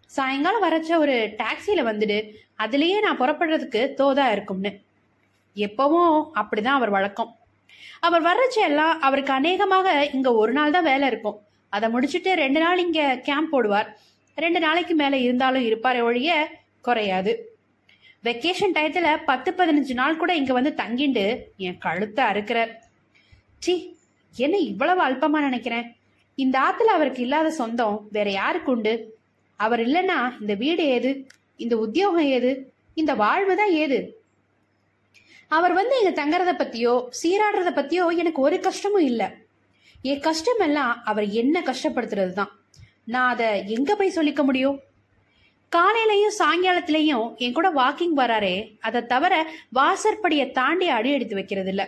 சாயங்காலம் 0.05 0.63
வரச்ச 0.63 0.97
ஒரு 0.97 1.35
டாக்ஸில 1.37 1.81
வந்துடு. 1.89 2.31
அதுலயே 2.59 2.99
நான் 2.99 3.19
புறப்படுறதுக்கு 3.19 3.93
தோதா 3.97 4.31
இருக்கும்னு. 4.31 4.79
எப்பவும் 5.55 6.25
அப்படிதான் 6.35 6.77
அவர் 6.79 6.89
வழக்கம். 6.89 7.35
அவர் 7.99 8.23
வர்றச்ச 8.23 8.59
எல்லாம் 8.61 9.01
அவருக்கு 9.01 9.33
அநேகமாக 9.33 10.09
இங்க 10.13 10.33
ஒரு 10.33 10.51
நாள் 10.51 10.71
தான் 10.71 10.83
வேலை 10.83 11.07
இருக்கும். 11.07 11.39
அதை 11.69 11.93
முடிச்சுட்டு 11.93 12.33
ரெண்டு 12.33 12.59
நாள் 12.59 12.79
இங்க 12.79 13.19
கேம்ப் 13.23 13.55
போடுவார். 13.55 13.87
ரெண்டு 14.35 14.59
நாளைக்கு 14.59 14.95
மேல 14.95 15.17
இருந்தாலும் 15.17 15.63
இருப்பாரே 15.63 16.01
ஒழிய 16.01 16.51
குறையாது. 16.81 17.48
வெக்கேஷன் 18.23 18.73
டயத்துல 18.75 19.09
பத்து 19.25 19.49
பதினஞ்சு 19.59 19.93
நாள் 19.93 20.17
கூட 20.21 20.31
இங்க 20.35 20.53
வந்து 20.53 20.71
தங்கிண்டு 20.81 21.23
என் 21.65 21.77
கழுத்தை 21.85 22.23
அறுக்கிறார் 22.31 22.71
சி 23.65 23.73
என்ன 24.35 24.55
இவ்வளவு 24.71 25.01
அல்பமா 25.05 25.39
நினைக்கிறேன்? 25.45 25.85
இந்த 26.37 26.55
ஆத்துல 26.59 26.93
அவருக்கு 26.97 27.21
இல்லாத 27.21 27.49
சொந்தம் 27.51 27.97
வேற 28.11 28.27
யாருக்கு 28.31 28.71
உண்டு? 28.71 28.93
அவர் 29.59 29.81
இல்லைன்னா 29.85 30.17
இந்த 30.41 30.53
வீடு 30.63 30.83
ஏது? 30.95 31.11
இந்த 31.63 31.75
உத்தியோகம் 31.85 32.29
ஏது? 32.37 32.51
இந்த 32.93 33.13
வாழ்வு 33.23 33.55
தான் 33.55 33.73
ஏது? 33.83 33.99
அவர் 35.47 35.73
வந்து 35.73 35.95
இங்க 36.01 36.11
தங்கறத 36.21 36.51
பத்தியோ 36.61 36.93
சீராடுறத 37.19 37.71
பத்தியோ 37.79 38.05
எனக்கு 38.21 38.41
ஒரு 38.41 38.59
கஷ்டமும் 38.67 39.07
இல்லை. 39.11 39.27
என் 40.01 40.25
கஷ்டம் 40.27 40.61
எல்லாம் 40.67 40.93
அவர் 41.11 41.27
என்ன 41.41 41.61
கஷ்டப்படுத்துறது 41.69 42.33
தான் 42.33 42.51
நான் 43.13 43.31
அதை 43.33 43.47
எங்க 43.77 43.91
போய் 43.95 44.17
சொல்லிக்க 44.17 44.43
முடியும்? 44.43 44.77
காலையிலயும் 45.71 46.37
சாயங்காலத்திலயும் 46.39 47.25
என் 47.37 47.55
கூட 47.57 47.67
வாக்கிங் 47.71 48.15
வராரே 48.17 48.55
அதை 48.79 49.05
தவிர 49.05 49.33
வாசற்படியை 49.73 50.51
தாண்டி 50.51 50.87
அடி 50.87 51.09
எடுத்து 51.11 51.35
வைக்கிறது 51.35 51.69
இல்ல 51.69 51.83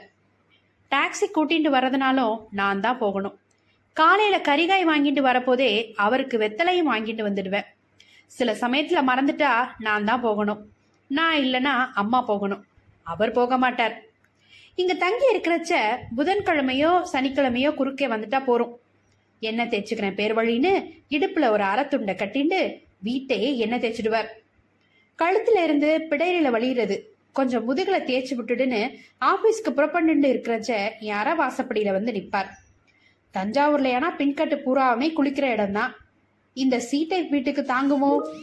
டாக்ஸி 0.92 1.28
கூட்டிட்டு 1.36 1.70
வர்றதுனாலும் 1.76 2.36
நான் 2.50 2.80
தான் 2.80 2.98
போகணும். 2.98 3.36
காலையில 3.94 4.38
கறிகாய் 4.38 4.90
வாங்கிட்டு 4.90 5.22
வரப்போதே 5.22 5.94
அவருக்கு 5.96 6.38
வெத்தலையும் 6.38 6.92
வாங்கிட்டு 6.92 7.24
வந்துடுவேன். 7.28 7.68
சில 8.28 8.52
சமயத்துல 8.54 9.00
மறந்துட்டா 9.10 9.52
நான் 9.78 10.06
தான் 10.06 10.22
போகணும். 10.22 10.62
நான் 11.08 11.38
இல்லைன்னா 11.38 11.74
அம்மா 11.94 12.22
போகணும். 12.22 12.62
அவர் 13.06 13.32
போக 13.32 13.58
மாட்டார். 13.58 13.96
இங்க 14.76 14.94
தங்கி 14.94 15.26
இருக்கிறச்ச 15.34 15.74
புதன்கிழமையோ 16.18 16.92
சனிக்கிழமையோ 17.14 17.72
குறுக்கே 17.80 18.08
வந்துட்டா 18.08 18.40
போறோம். 18.50 18.74
என்ன 19.40 19.66
தேய்ச்சிக்கிறேன் 19.66 20.20
பேர் 20.22 20.38
வழின்னு 20.38 20.74
இடுப்புல 21.10 21.50
ஒரு 21.50 21.64
அறத்துண்டை 21.64 22.16
கட்டிண்டு 22.16 22.62
வீட்டையே 23.02 23.58
எண்ணெய் 23.58 23.80
தேய்ச்சிடுவார். 23.80 24.28
கழுத்துல 25.18 25.64
இருந்து 25.64 26.08
பிடையில 26.10 26.50
வழியிறது. 26.50 27.00
கொஞ்சம் 27.32 27.66
முதுகுல 27.68 28.04
தேய்ச்சி 28.04 28.34
விட்டுடுன்னு 28.36 28.96
ஆபீஸ்க்கு 29.22 29.70
புறப்பண்டு 29.70 30.34
இருக்கிறச்ச 30.34 30.90
யார 31.02 31.34
வாசப்படியில 31.40 31.92
வந்து 31.92 32.12
நிப்பார். 32.12 32.50
தஞ்சாவூர்ல 33.34 33.88
ஏன்னா 33.88 34.10
பின்கட்டு 34.18 34.58
பூராவுமே 34.66 35.14
குளிக்கிற 35.16 35.42
இடம்தான். 35.42 35.96
இந்த 36.54 36.80
சீட்டை 36.80 37.24
வீட்டுக்கு 37.24 37.62
தாங்குமோ? 37.62 38.38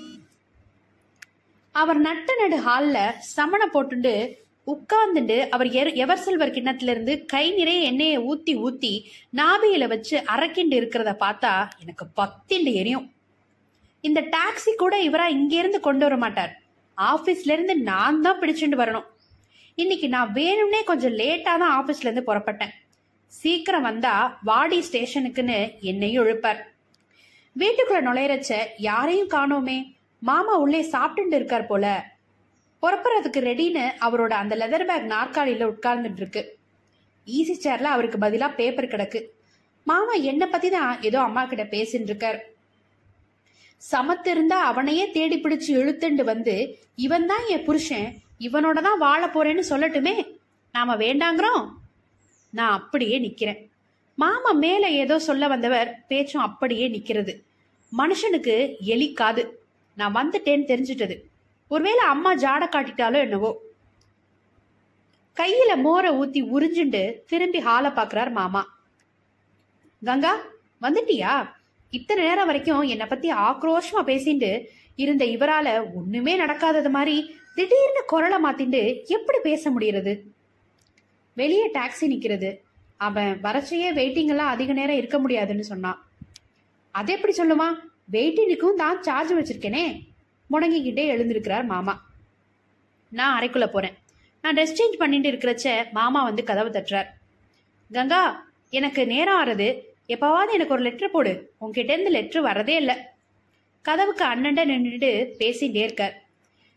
அவர் 1.73 1.97
நட்ட 1.97 2.35
நடு 2.37 2.57
ஹால்ல 2.57 3.11
சமண 3.19 3.69
போட்டுண்டு 3.75 4.35
உட்கார்ந்துட்டு 4.67 5.49
அவர் 5.49 5.71
எவர் 5.71 6.19
செல்வர் 6.19 6.51
கிண்ணத்துல 6.51 6.91
இருந்து 6.91 7.25
கை 7.25 7.51
நிறைய 7.51 7.81
எண்ணெயை 7.81 8.19
ஊத்தி 8.19 8.55
ஊத்தி 8.55 9.03
நாபியில 9.37 9.89
வச்சு 9.89 10.19
அரக்கிண்டு 10.19 10.75
இருக்கிறத 10.75 11.15
பார்த்தா 11.21 11.69
எனக்கு 11.81 12.07
பத்திண்டு 12.17 12.73
எரியும். 12.73 13.13
இந்த 14.07 14.21
டாக்ஸி 14.35 14.73
கூட 14.83 14.95
இவரா 15.09 15.27
இங்கேருந்து 15.37 15.81
கொண்டு 15.87 16.05
வர 16.07 16.17
மாட்டார். 16.25 16.53
ஆபீஸ்ல 16.99 17.55
இருந்து 17.57 17.75
நான் 17.91 18.21
தான் 18.27 18.41
பிடிச்சிட்டு 18.43 18.77
வரணும். 18.83 19.07
இன்னைக்கு 19.83 20.07
நான் 20.15 20.35
வேணும்னே 20.39 20.81
கொஞ்சம் 20.91 21.17
லேட்டா 21.21 21.53
தான் 21.63 21.75
ஆபீஸ்ல 21.79 22.09
இருந்து 22.09 22.29
புறப்பட்டேன். 22.31 22.73
சீக்கிரம் 23.33 23.87
வந்தா 23.89 24.13
வாடி 24.49 24.79
ஸ்டேஷனுக்குன்னு 24.89 25.59
என்னையும் 25.91 26.23
இழுப்பார். 26.25 26.61
வீட்டுக்குள்ள 27.57 28.01
நுழையறச்ச 28.09 28.53
யாரையும் 28.89 29.33
காணோமே. 29.37 29.79
மாமா 30.23 30.55
உள்ளே 30.65 30.83
சாப்பிட்டுட்டு 30.95 31.39
இருக்கார் 31.41 31.71
போல. 31.73 31.87
புறப்படுறதுக்கு 32.83 33.41
ரெடின்னு 33.49 33.85
அவரோட 34.07 34.33
அந்த 34.43 34.55
லெதர் 34.63 34.89
பேக் 34.91 35.07
நாற்காலியில 35.15 35.69
உட்கார்ந்துட்டு 35.73 36.23
இருக்கு 36.23 36.43
ஈஸி 37.27 37.55
சேர்ல 37.65 37.89
அவருக்கு 37.95 38.19
பதிலா 38.25 38.49
பேப்பர் 38.59 38.93
கிடக்கு. 38.93 39.21
மாமா 39.87 40.15
என்ன 40.31 40.45
பத்தி 40.53 40.69
தான் 40.77 40.93
ஏதோ 41.09 41.19
அம்மா 41.29 41.43
கிட்ட 41.45 41.65
பேசிட்டு 41.75 42.11
இருக்காரு 42.13 42.41
சமத்திருந்தா 43.83 44.59
அவனையே 44.71 45.11
தேடி 45.11 45.37
பிடிச்சு 45.37 45.71
இழுத்துண்டு 45.81 46.25
வந்து 46.25 46.79
இவன் 46.95 47.27
தான் 47.27 47.47
என் 47.49 47.65
புருஷன் 47.65 48.09
இவனோட 48.41 48.81
தான் 48.83 48.99
வாழ 48.99 49.27
போறேன்னு 49.27 49.63
சொல்லட்டுமே? 49.69 50.15
நாம 50.73 50.97
வேண்டாங்கிறோம்? 50.97 51.69
நான் 52.51 52.73
அப்படியே 52.73 53.21
நிக்கிறேன். 53.21 53.71
மாமா 54.15 54.51
மேல 54.53 54.91
ஏதோ 54.91 55.19
சொல்ல 55.19 55.49
வந்தவர் 55.49 56.05
பேச்சும் 56.09 56.43
அப்படியே 56.43 56.89
நிக்கிறது. 56.89 57.43
மனுஷனுக்கு 57.93 58.77
எலிக்காது 58.87 59.43
நான் 59.95 60.15
வந்துட்டேன்னு 60.15 60.71
தெரிஞ்சிட்டது. 60.73 61.17
ஒருவேளை 61.69 62.05
அம்மா 62.07 62.35
ஜாட 62.35 62.65
காட்டிட்டாலோ 62.75 63.19
என்னவோ? 63.19 63.51
கையில 65.37 65.77
மோரை 65.77 66.11
ஊத்தி 66.11 66.41
உறிஞ்சுண்டு 66.55 67.03
திரும்பி 67.27 67.61
ஹாலை 67.61 67.91
பாக்குறார் 67.91 68.31
மாமா. 68.31 68.63
கங்கா 70.05 70.35
வந்துட்டியா? 70.83 71.33
இத்தனை 71.91 72.25
நேரம் 72.25 72.47
வரைக்கும் 72.47 72.81
என்னை 72.81 73.07
பத்தி 73.07 73.33
ஆக்ரோஷமா 73.33 74.03
பேசிட்டு 74.07 74.65
இருந்த 74.95 75.25
இவரால 75.25 75.95
ஒண்ணுமே 75.95 76.39
நடக்காதது 76.39 76.91
மாதிரி 76.91 77.37
திடீர்னு 77.55 78.05
குரலை 78.07 78.39
மாத்திண்டு 78.45 79.05
எப்படி 79.05 79.39
பேச 79.43 79.71
முடியறது 79.71 80.21
வெளியே 81.35 81.71
டாக்ஸி 81.71 82.01
நிக்கிறது. 82.01 82.61
அவன் 82.97 83.39
வரச்சையே 83.43 83.89
வெயிட்டிங் 83.95 84.27
எல்லாம் 84.27 84.49
அதிக 84.49 84.73
நேரம் 84.73 84.97
இருக்க 84.97 85.19
முடியாதுன்னு 85.19 85.65
சொன்னான். 85.65 86.07
அது 86.91 87.13
எப்படி 87.13 87.35
சொல்லுமா? 87.37 87.75
வெயிட்டிங்க்கும் 88.13 88.75
தான் 88.75 89.03
சார்ஜ் 89.03 89.33
வச்சிருக்கேனே. 89.33 90.09
முடங்கிக்கிட்டே 90.51 91.07
எழுந்திருக்கிறார் 91.07 91.65
மாமா. 91.65 92.07
நான் 93.09 93.43
அறைக்குள்ள 93.43 93.67
போறேன். 93.67 93.99
நான் 94.43 94.55
ட்ரெஸ் 94.55 94.77
சேஞ்ச் 94.79 94.97
பண்ணிட்டு 94.99 95.31
இருக்கிறச்ச 95.31 95.91
மாமா 95.91 96.25
வந்து 96.25 96.45
கதவை 96.45 96.83
தட்டுறார். 96.83 97.07
கங்கா 97.93 98.47
எனக்கு 98.71 99.07
நேரம் 99.07 99.45
ஆறுது. 99.45 99.81
எப்பவாவது 100.09 100.53
எனக்கு 100.53 100.75
ஒரு 100.75 100.83
லெட்டர் 100.83 101.11
போடு. 101.11 101.53
உன்கிட்ட 101.61 101.91
இருந்து 101.95 102.11
லெட்டர் 102.11 102.45
வரதே 102.45 102.75
இல்லை. 102.83 102.97
கதவுக்கு 103.83 104.25
அண்ணன்ட 104.25 104.63
நின்றுட்டு 104.71 105.11
பேசிட்டே 105.39 105.83
இருக்கார். 105.87 106.15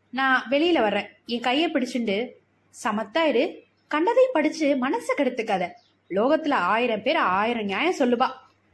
நான் 0.09 0.43
வெளியில 0.50 0.81
வர்றேன். 0.81 1.09
என் 1.25 1.39
கையை 1.39 1.71
பிடிச்சிண்டு 1.71 2.17
சமத்தாயிரு 2.83 3.43
கண்டதையும் 3.88 4.33
படிச்சு 4.33 4.67
மனசை 4.81 5.13
கெடுத்துக்காத. 5.17 5.63
லோகத்துல 6.09 6.51
ஆயிரம் 6.51 7.03
பேர் 7.03 7.17
ஆயிரம் 7.17 7.65
நியாயம் 7.65 8.00
சொல்லுவா. 8.00 8.27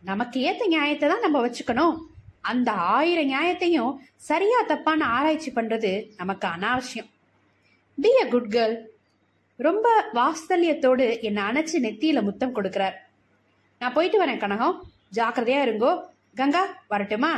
நமக்கு 0.04 0.38
ஏத்த 0.40 0.68
நியாயத்தை 0.68 1.10
தான் 1.10 1.26
நம்ம 1.26 1.38
வச்சுக்கணும். 1.48 1.96
அந்த 2.42 2.72
ஆயிரம் 2.72 3.30
நியாயத்தையும் 3.32 3.96
சரியா 4.16 4.62
தப்பான 4.62 5.06
ஆராய்ச்சி 5.06 5.52
பண்றது 5.52 5.92
நமக்கு 6.18 6.48
அனாவசியம். 6.48 7.10
பி 7.98 8.12
அ 8.24 8.26
குட் 8.28 8.54
கேர்ள் 8.54 8.76
ரொம்ப 9.56 9.90
வாஸ்தல்யத்தோடு 10.14 11.22
என்னை 11.22 11.44
அணைச்சு 11.44 11.78
நெத்தியில 11.86 12.22
முத்தம் 12.22 12.56
கொடுக்கிறார். 12.56 12.98
நான் 13.80 13.94
போயிட்டு 13.94 14.26
வரேன் 14.26 14.42
கனகம். 14.44 14.80
ஜாக்கிரதையா 15.14 15.60
இருங்கோ. 15.68 15.92
கங்கா 16.36 16.64
வரட்டுமா? 16.88 17.32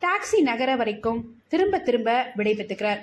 டாக்ஸி 0.00 0.40
நகர 0.42 0.76
வரைக்கும் 0.76 1.20
திரும்ப 1.48 1.78
திரும்ப 1.78 2.32
விடை 2.34 2.54
பெற்றுக்கிறார். 2.54 3.00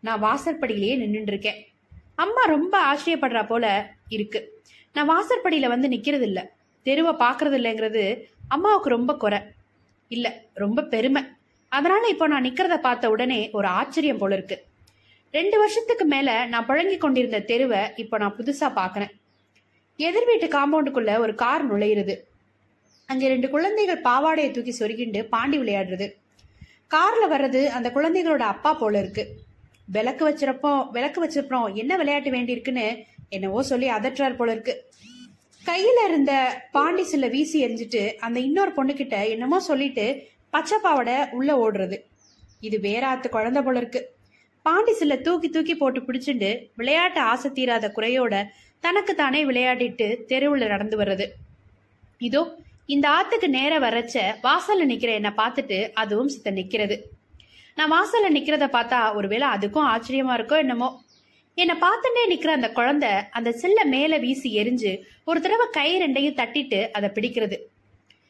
நான் 0.00 0.22
வாசற்படியிலேயே 0.22 0.96
நின்றுட்டு 0.98 1.32
இருக்கேன் 1.32 1.66
அம்மா 2.14 2.42
ரொம்ப 2.42 2.74
ஆச்சரியப்படுறா 2.92 3.46
போல 3.46 3.90
இருக்கு. 4.08 4.62
நான் 4.92 5.08
வாசற்படியில 5.08 5.68
வந்து 5.68 5.88
நிக்கிறது 5.88 6.22
இல்ல 6.22 6.50
தெருவை 6.82 7.26
பாக்குறது 7.26 7.56
இல்லைங்கிறது 7.60 8.22
அம்மாவுக்கு 8.48 8.88
ரொம்ப 8.88 9.16
குறை. 9.16 9.40
இல்ல 10.08 10.42
ரொம்ப 10.54 10.82
பெருமை. 10.82 11.22
அதனால 11.68 12.08
இப்போ 12.08 12.26
நான் 12.26 12.44
நிக்கிறத 12.44 12.76
பார்த்த 12.76 13.10
உடனே 13.10 13.50
ஒரு 13.50 13.66
ஆச்சரியம் 13.66 14.18
போல 14.18 14.34
இருக்கு. 14.34 14.64
ரெண்டு 15.30 15.58
வருஷத்துக்கு 15.58 16.04
மேல 16.04 16.46
நான் 16.46 16.66
புழங்கி 16.66 16.98
கொண்டிருந்த 16.98 17.40
தெருவை 17.40 17.78
இப்போ 17.96 18.18
நான் 18.18 18.36
புதுசா 18.36 18.66
பார்க்குறேன். 18.80 19.12
எதிர் 19.98 20.24
வீட்டு 20.24 20.46
காம்பவுண்டுக்குள்ள 20.46 21.18
ஒரு 21.18 21.34
கார் 21.34 21.64
நுழையிறது. 21.72 22.14
அங்கே 23.08 23.26
ரெண்டு 23.28 23.48
குழந்தைகள் 23.50 24.04
பாவாடையை 24.06 24.50
தூக்கி 24.50 24.72
சொருகிண்டு 24.78 25.20
பாண்டி 25.24 25.58
விளையாடுறது. 25.58 26.06
கார்ல 26.94 27.24
வர்றது 27.34 27.60
அந்த 27.76 27.88
குழந்தைகளோட 27.94 28.44
அப்பா 28.54 28.74
போல 28.74 28.98
இருக்கு. 28.98 29.24
விளக்கு 29.96 30.22
வச்சிருப்போ 30.28 30.90
விளக்கு 30.90 31.18
வச்சிருப்போம் 31.24 31.74
என்ன 31.74 31.96
விளையாட்டு 31.96 32.30
வேண்டியிருக்குன்னு 32.30 32.86
என்னவோ 33.28 33.62
சொல்லி 33.62 33.88
அதற்றார் 33.88 34.38
போல 34.40 34.52
இருக்கு. 34.52 34.74
கையில 35.64 36.00
இருந்த 36.08 36.32
பாண்டி 36.72 37.04
சில 37.12 37.28
வீசி 37.28 37.56
எரிஞ்சிட்டு 37.66 38.02
அந்த 38.26 38.38
இன்னொரு 38.40 38.72
பொண்ணுகிட்ட 38.76 39.16
என்னமோ 39.28 39.58
சொல்லிட்டு 39.60 40.04
பச்சை 40.50 40.78
பாவாடை 40.82 41.16
உள்ள 41.30 41.50
ஓடுறது. 41.64 41.96
இது 42.60 42.76
வேறாத்து 42.78 43.28
குழந்தை 43.28 43.62
போல 43.62 43.78
இருக்கு. 43.78 44.02
பாண்டி 44.62 44.92
சில 44.92 45.16
தூக்கி 45.16 45.48
தூக்கி 45.48 45.74
போட்டு 45.74 46.00
பிடிச்சிட்டு 46.00 46.50
விளையாட்டு 46.74 47.20
ஆசை 47.20 47.50
தீராத 47.50 47.92
குறையோட 47.96 48.34
தனக்கு 48.80 49.14
தானே 49.14 49.44
விளையாடிட்டு 49.44 50.06
தெருவுல 50.28 50.66
நடந்து 50.66 50.98
வர்றது. 50.98 51.26
இதோ 52.18 52.58
இந்த 52.86 53.08
ஆத்துக்கு 53.08 53.48
நேர 53.48 53.78
வரச்ச 53.78 54.16
வாசல்ல 54.42 54.84
நிக்கிற 54.92 55.10
என்ன 55.12 55.32
பார்த்துட்டு 55.36 55.90
அதுவும் 55.92 56.28
சித்த 56.28 56.50
நிக்கிறது. 56.50 56.98
நான் 57.74 57.92
வாசல்ல 57.92 58.32
நிக்கிறத 58.32 58.66
பார்த்தா 58.72 59.14
ஒருவேளை 59.14 59.48
அதுக்கும் 59.48 59.88
ஆச்சரியமா 59.92 60.34
இருக்கோ 60.36 60.56
என்னமோ. 60.56 61.04
என்னை 61.54 61.74
பார்த்துட்டே 61.76 62.22
நிக்கிற 62.28 62.46
அந்த 62.46 62.70
குழந்தை 62.70 63.08
அந்த 63.30 63.52
செல்ல 63.52 63.84
மேல 63.84 64.18
வீசி 64.18 64.62
எரிஞ்சு 64.62 64.98
ஒரு 65.24 65.40
தடவை 65.40 65.66
கை 65.70 65.88
ரெண்டையும் 66.02 66.38
தட்டிட்டு 66.40 66.90
அதை 66.90 67.08
பிடிக்கிறது. 67.14 67.58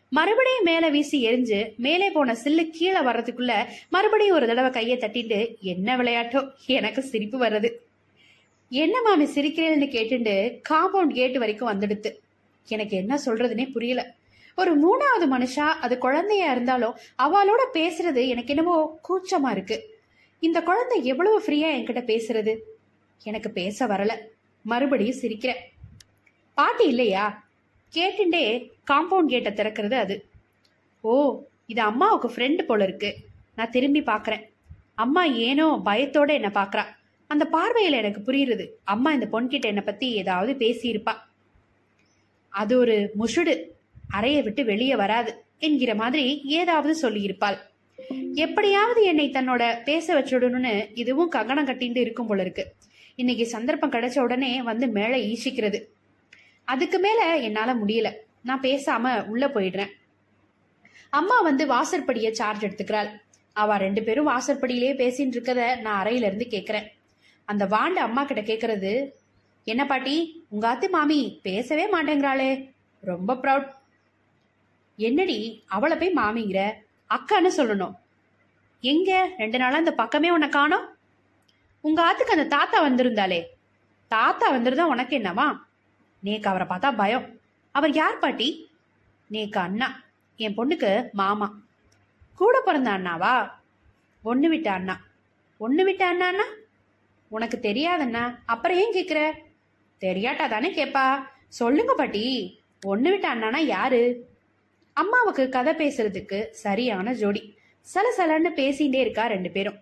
மறுபடியும் 0.09 0.65
மேல 0.65 0.89
வீசி 0.89 1.29
எரிஞ்சு 1.29 1.73
மேலே 1.77 2.11
போன 2.11 2.37
சில்லு 2.45 2.71
கீழே 2.71 2.99
வர்றதுக்குள்ள 2.99 3.65
மறுபடியும் 3.89 4.37
ஒரு 4.37 4.47
தடவை 4.47 4.71
கையை 4.71 4.99
தட்டிட்டு 4.99 5.59
என்ன 5.61 5.97
விளையாட்டோ? 5.97 6.51
எனக்கு 6.67 7.03
சிரிப்பு 7.03 7.39
வர்றது. 7.39 7.71
என்ன 8.69 9.03
மாமி 9.03 9.25
சிரிக்கிறேன்னு 9.25 9.89
கேட்டுண்டு 9.89 10.61
காம்பவுண்ட் 10.69 11.07
கேட்டு 11.07 11.39
வரைக்கும் 11.39 11.69
வந்துடுத்து. 11.69 12.13
எனக்கு 12.69 12.97
என்ன 12.97 13.19
சொல்றதுனே 13.27 13.71
புரியல. 13.71 14.15
ஒரு 14.57 14.73
மூணாவது 14.79 15.25
மனுஷா 15.25 15.69
அது 15.69 15.99
குழந்தையா 15.99 16.51
இருந்தாலும் 16.51 16.97
அவளோட 17.19 17.63
பேசுறது 17.73 18.29
எனக்கு 18.29 18.55
என்னமோ 18.57 18.99
கூச்சமா 19.09 19.51
இருக்கு. 19.51 19.99
இந்த 20.41 20.63
குழந்தை 20.63 21.05
எவ்வளவு 21.05 21.43
ஃப்ரீயா 21.47 21.79
என்கிட்ட 21.79 22.03
பேசுறது? 22.13 22.59
எனக்கு 23.23 23.51
பேச 23.51 23.87
வரல. 23.87 24.19
மறுபடியும் 24.63 25.21
சிரிக்கிறேன். 25.21 25.63
பாட்டி 26.55 26.87
இல்லையா? 26.87 27.45
கேட்டுண்டே 27.93 28.71
காம்பவுண்ட் 28.91 29.27
கேட்டை 29.27 29.53
திறக்கிறது 29.53 29.95
அது. 29.95 30.27
ஓ 31.01 31.43
இது 31.67 31.83
அம்மாவுக்கு 31.83 32.29
ஃப்ரெண்டு 32.29 32.63
போல 32.63 32.85
இருக்கு. 32.85 33.17
நான் 33.55 33.71
திரும்பி 33.71 34.01
பார்க்குறேன். 34.01 34.43
அம்மா 34.95 35.25
ஏனோ 35.25 35.81
பயத்தோட 35.85 36.33
என்னை 36.33 36.51
பார்க்கறா. 36.51 36.85
அந்த 37.27 37.49
பார்வையில 37.53 37.91
எனக்கு 37.91 38.33
புரியுறது. 38.33 38.69
அம்மா 38.85 39.13
இந்த 39.13 39.29
பொண்கிட்ட 39.33 39.61
என்னை 39.61 39.83
பத்தி 39.83 40.11
ஏதாவது 40.11 40.53
பேசியிருப்பா. 40.53 41.15
அது 42.49 42.79
ஒரு 42.79 43.11
முஷுடு. 43.19 43.63
அறையை 44.09 44.43
விட்டு 44.43 44.65
வெளியே 44.65 44.97
வராது 44.97 45.45
என்கிற 45.59 45.95
மாதிரி 45.95 46.43
ஏதாவது 46.45 47.11
சொல்லியிருப்பாள். 47.11 47.57
எப்படியாவது 48.35 49.05
என்னை 49.05 49.31
தன்னோட 49.31 49.83
பேச 49.85 50.21
வச்சுடணும்னு 50.21 50.91
இதுவும் 50.95 51.29
கங்கணம் 51.29 51.67
கட்டிட்டு 51.67 51.97
இருக்கும் 51.97 52.27
போல 52.27 52.43
இருக்கு. 52.43 52.75
இன்னைக்கு 53.15 53.47
சந்தர்ப்பம் 53.47 53.93
கிடைச்ச 53.93 54.21
உடனே 54.21 54.63
வந்து 54.63 54.87
மேலே 54.87 55.35
ஈசிக்கிறது. 55.35 55.83
அதுக்கு 56.65 56.99
மேல 56.99 57.37
என்னால 57.37 57.75
முடியல. 57.75 58.13
நான் 58.43 58.61
பேசாம 58.61 59.27
உள்ள 59.27 59.49
போயிடுறேன். 59.49 59.91
அம்மா 61.11 61.41
வந்து 61.41 61.67
வாசற்படியை 61.67 62.31
சார்ஜ் 62.31 62.65
எடுத்துக்கிறாள். 62.65 63.09
அவ 63.53 63.77
ரெண்டு 63.77 64.03
பேரும் 64.03 64.29
வாசற்படியிலேயே 64.29 64.93
பேசிட்டு 64.97 65.37
இருக்கத 65.37 65.81
நான் 65.81 66.07
அறையில 66.07 66.27
இருந்து 66.33 66.47
கேக்குறேன். 66.51 66.95
அந்த 67.49 67.67
வாண்டு 67.67 68.01
அம்மா 68.01 68.25
கிட்ட 68.25 68.43
கேக்குறது 68.43 69.11
என்ன 69.65 69.87
பாட்டி 69.87 70.45
உங்க 70.49 70.69
அத்தை 70.69 70.89
மாமி 70.89 71.41
பேசவே 71.43 71.85
மாட்டேங்கிறாளே 71.93 72.51
ரொம்ப 73.03 73.35
ப்ரௌட் 73.35 73.69
என்னடி 74.99 75.63
அவளை 75.67 75.97
போய் 75.97 76.13
மாமிங்கிற? 76.15 76.61
அக்கான்னு 77.11 77.51
சொல்லணும். 77.57 77.95
எங்க? 78.81 79.11
ரெண்டு 79.39 79.59
நாளா 79.59 79.79
இந்த 79.79 79.93
பக்கமே 79.93 80.31
உன்னை 80.31 80.49
காணோம்? 80.49 80.87
உங்க 81.81 82.01
ஆத்துக்கு 82.03 82.37
அந்த 82.37 82.47
தாத்தா 82.47 82.79
வந்திருந்தாளே. 82.87 83.45
தாத்தா 84.09 84.47
வந்திருந்தா 84.51 84.83
உனக்கு 84.83 85.19
என்னவா 85.19 85.47
நேக்கு 86.23 86.49
அவரை 86.49 86.67
பார்த்தா 86.67 86.97
பயம். 86.97 87.41
அவர் 87.73 87.93
யார் 87.93 88.19
பாட்டி? 88.19 88.49
நேக்கு 89.31 89.59
அண்ணா 89.59 89.89
என் 90.37 90.57
பொண்ணுக்கு 90.57 91.13
மாமா. 91.13 91.59
கூட 92.35 92.61
பிறந்த 92.61 92.91
அண்ணாவா? 92.91 93.51
ஒன்று 94.23 94.49
விட்ட 94.49 94.73
அண்ணா. 94.73 94.97
ஒன்று 95.59 95.85
விட்ட 95.85 96.15
அண்ணாண்ணா 96.15 96.47
உனக்கு 97.29 97.59
தெரியாதண்ணா 97.63 98.39
அப்புறம் 98.47 98.79
ஏன் 98.79 98.95
கேட்குற 98.95 99.33
தெரியாட்டா 99.99 100.47
தானே 100.49 100.71
கேப்பா. 100.71 101.23
சொல்லுங்க 101.49 101.95
பாட்டி. 101.95 102.61
ஒன்று 102.85 103.11
விட்ட 103.11 103.35
அண்ணானா 103.35 103.57
யாரு? 103.57 104.29
அம்மாவுக்கு 104.93 105.49
கதை 105.49 105.75
பேசுறதுக்கு 105.75 106.51
சரியான 106.51 107.13
ஜோடி. 107.13 107.55
சலசலன்னு 107.95 108.51
பேசிகிட்டே 108.57 108.95
இருக்கா 108.95 109.27
ரெண்டு 109.27 109.51
பேரும். 109.51 109.79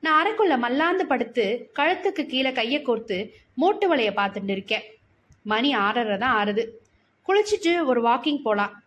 நான் 0.00 0.26
அறைக்குள்ள 0.26 0.58
மல்லாந்து 0.58 1.06
படுத்து 1.06 1.70
கழுத்துக்கு 1.78 2.26
கீழே 2.26 2.52
கையை 2.52 2.82
கோர்த்து 2.82 3.30
மூட்டு 3.54 3.96
வலைய 3.96 3.98
பார்த்துட்டு 3.98 4.50
இருக்கேன். 4.50 4.82
மணி 5.42 5.72
ஆறரை 5.72 6.18
தான் 6.18 6.46
ஆறுது. 6.46 6.68
குளிச்சுட்டு 7.28 7.84
ஒரு 7.84 8.02
வாக்கிங் 8.02 8.42
போலாம். 8.42 8.82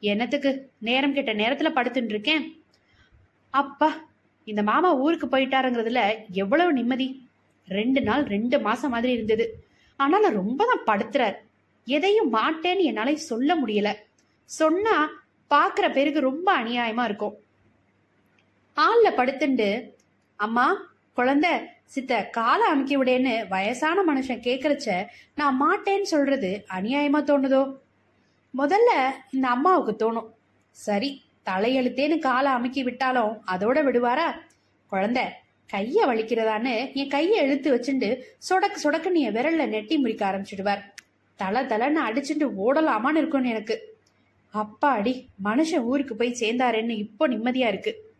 என்னத்துக்கு? 0.00 0.70
நேரம் 0.78 1.12
கெட்ட 1.12 1.34
நேரத்துல 1.34 1.70
படுத்துட்டு 1.74 2.04
இருக்கேன். 2.04 2.62
அப்பா 3.50 4.08
இந்த 4.44 4.62
மாமா 4.62 4.94
ஊருக்கு 4.94 5.26
போயிட்டாருங்கிறதுல 5.26 6.14
எவ்வளவு 6.30 6.72
நிம்மதி? 6.72 7.28
ரெண்டு 7.78 8.00
நாள் 8.00 8.24
ரெண்டு 8.24 8.56
மாசம் 8.60 8.90
மாதிரி 8.90 9.12
இருந்தது. 9.12 9.46
ஆனாலும் 9.96 10.38
ரொம்ப 10.40 10.66
தான் 10.70 10.86
படுத்துறார். 10.90 11.36
எதையும் 11.86 12.32
மாட்டேன்னு 12.34 12.88
என்னால 12.90 13.14
சொல்ல 13.30 13.54
முடியல. 13.60 13.90
சொன்னா 14.50 14.96
பாக்குற 15.50 15.86
பேருக்கு 15.92 16.20
ரொம்ப 16.20 16.48
அநியாயமா 16.58 17.04
இருக்கும். 17.04 17.34
ஆள்ல 18.76 19.08
படுத்துண்டு 19.16 19.68
அம்மா 20.36 20.66
குழந்தை 21.12 21.52
சித்த 21.84 22.18
காலை 22.30 22.66
அமுக்கி 22.68 22.96
விடேன்னு 22.96 23.48
வயசான 23.48 24.02
மனுஷன் 24.08 24.44
கேக்குறச்ச 24.46 24.88
நான் 25.34 25.56
மாட்டேன்னு 25.62 26.08
சொல்றது 26.14 26.50
அநியாயமா 26.78 27.20
தோணுதோ? 27.30 27.62
முதல்ல 28.54 28.92
இந்த 29.32 29.46
அம்மாவுக்கு 29.48 29.92
தோணும். 30.02 30.28
சரி 30.76 31.10
தலையெழுத்தேன்னு 31.46 32.18
காலை 32.18 32.52
அமுக்கி 32.52 32.82
விட்டாலும் 32.82 33.34
அதோட 33.46 33.78
விடுவாரா? 33.86 34.28
குழந்தை 34.92 35.24
கைய 35.72 36.06
வலிக்கிறதான்னு 36.06 36.94
என் 36.94 37.08
கையை 37.08 37.44
இழுத்து 37.44 37.74
வச்சுண்டு 37.74 38.08
சொடக்கு 38.48 38.78
சொடக்குன்னு 38.84 39.24
என் 39.26 39.34
விரல்ல 39.34 39.66
நெட்டி 39.66 40.04
முறிக்க 40.04 40.22
ஆரம்பிச்சிடுவார். 40.30 40.82
தலை 41.36 41.62
தலைன்னு 41.62 42.00
அடிச்சுட்டு 42.08 42.46
ஓடலாமான்னு 42.66 43.16
இருக்கும்னு 43.16 43.48
எனக்கு. 43.48 43.98
அப்பாடி 44.54 45.26
மனுஷன் 45.44 45.82
ஊருக்கு 45.82 46.16
போய் 46.16 46.36
சேர்ந்தாருன்னு 46.40 46.88
இப்போ 46.88 47.28
நிம்மதியா 47.28 47.68
இருக்கு. 47.68 48.12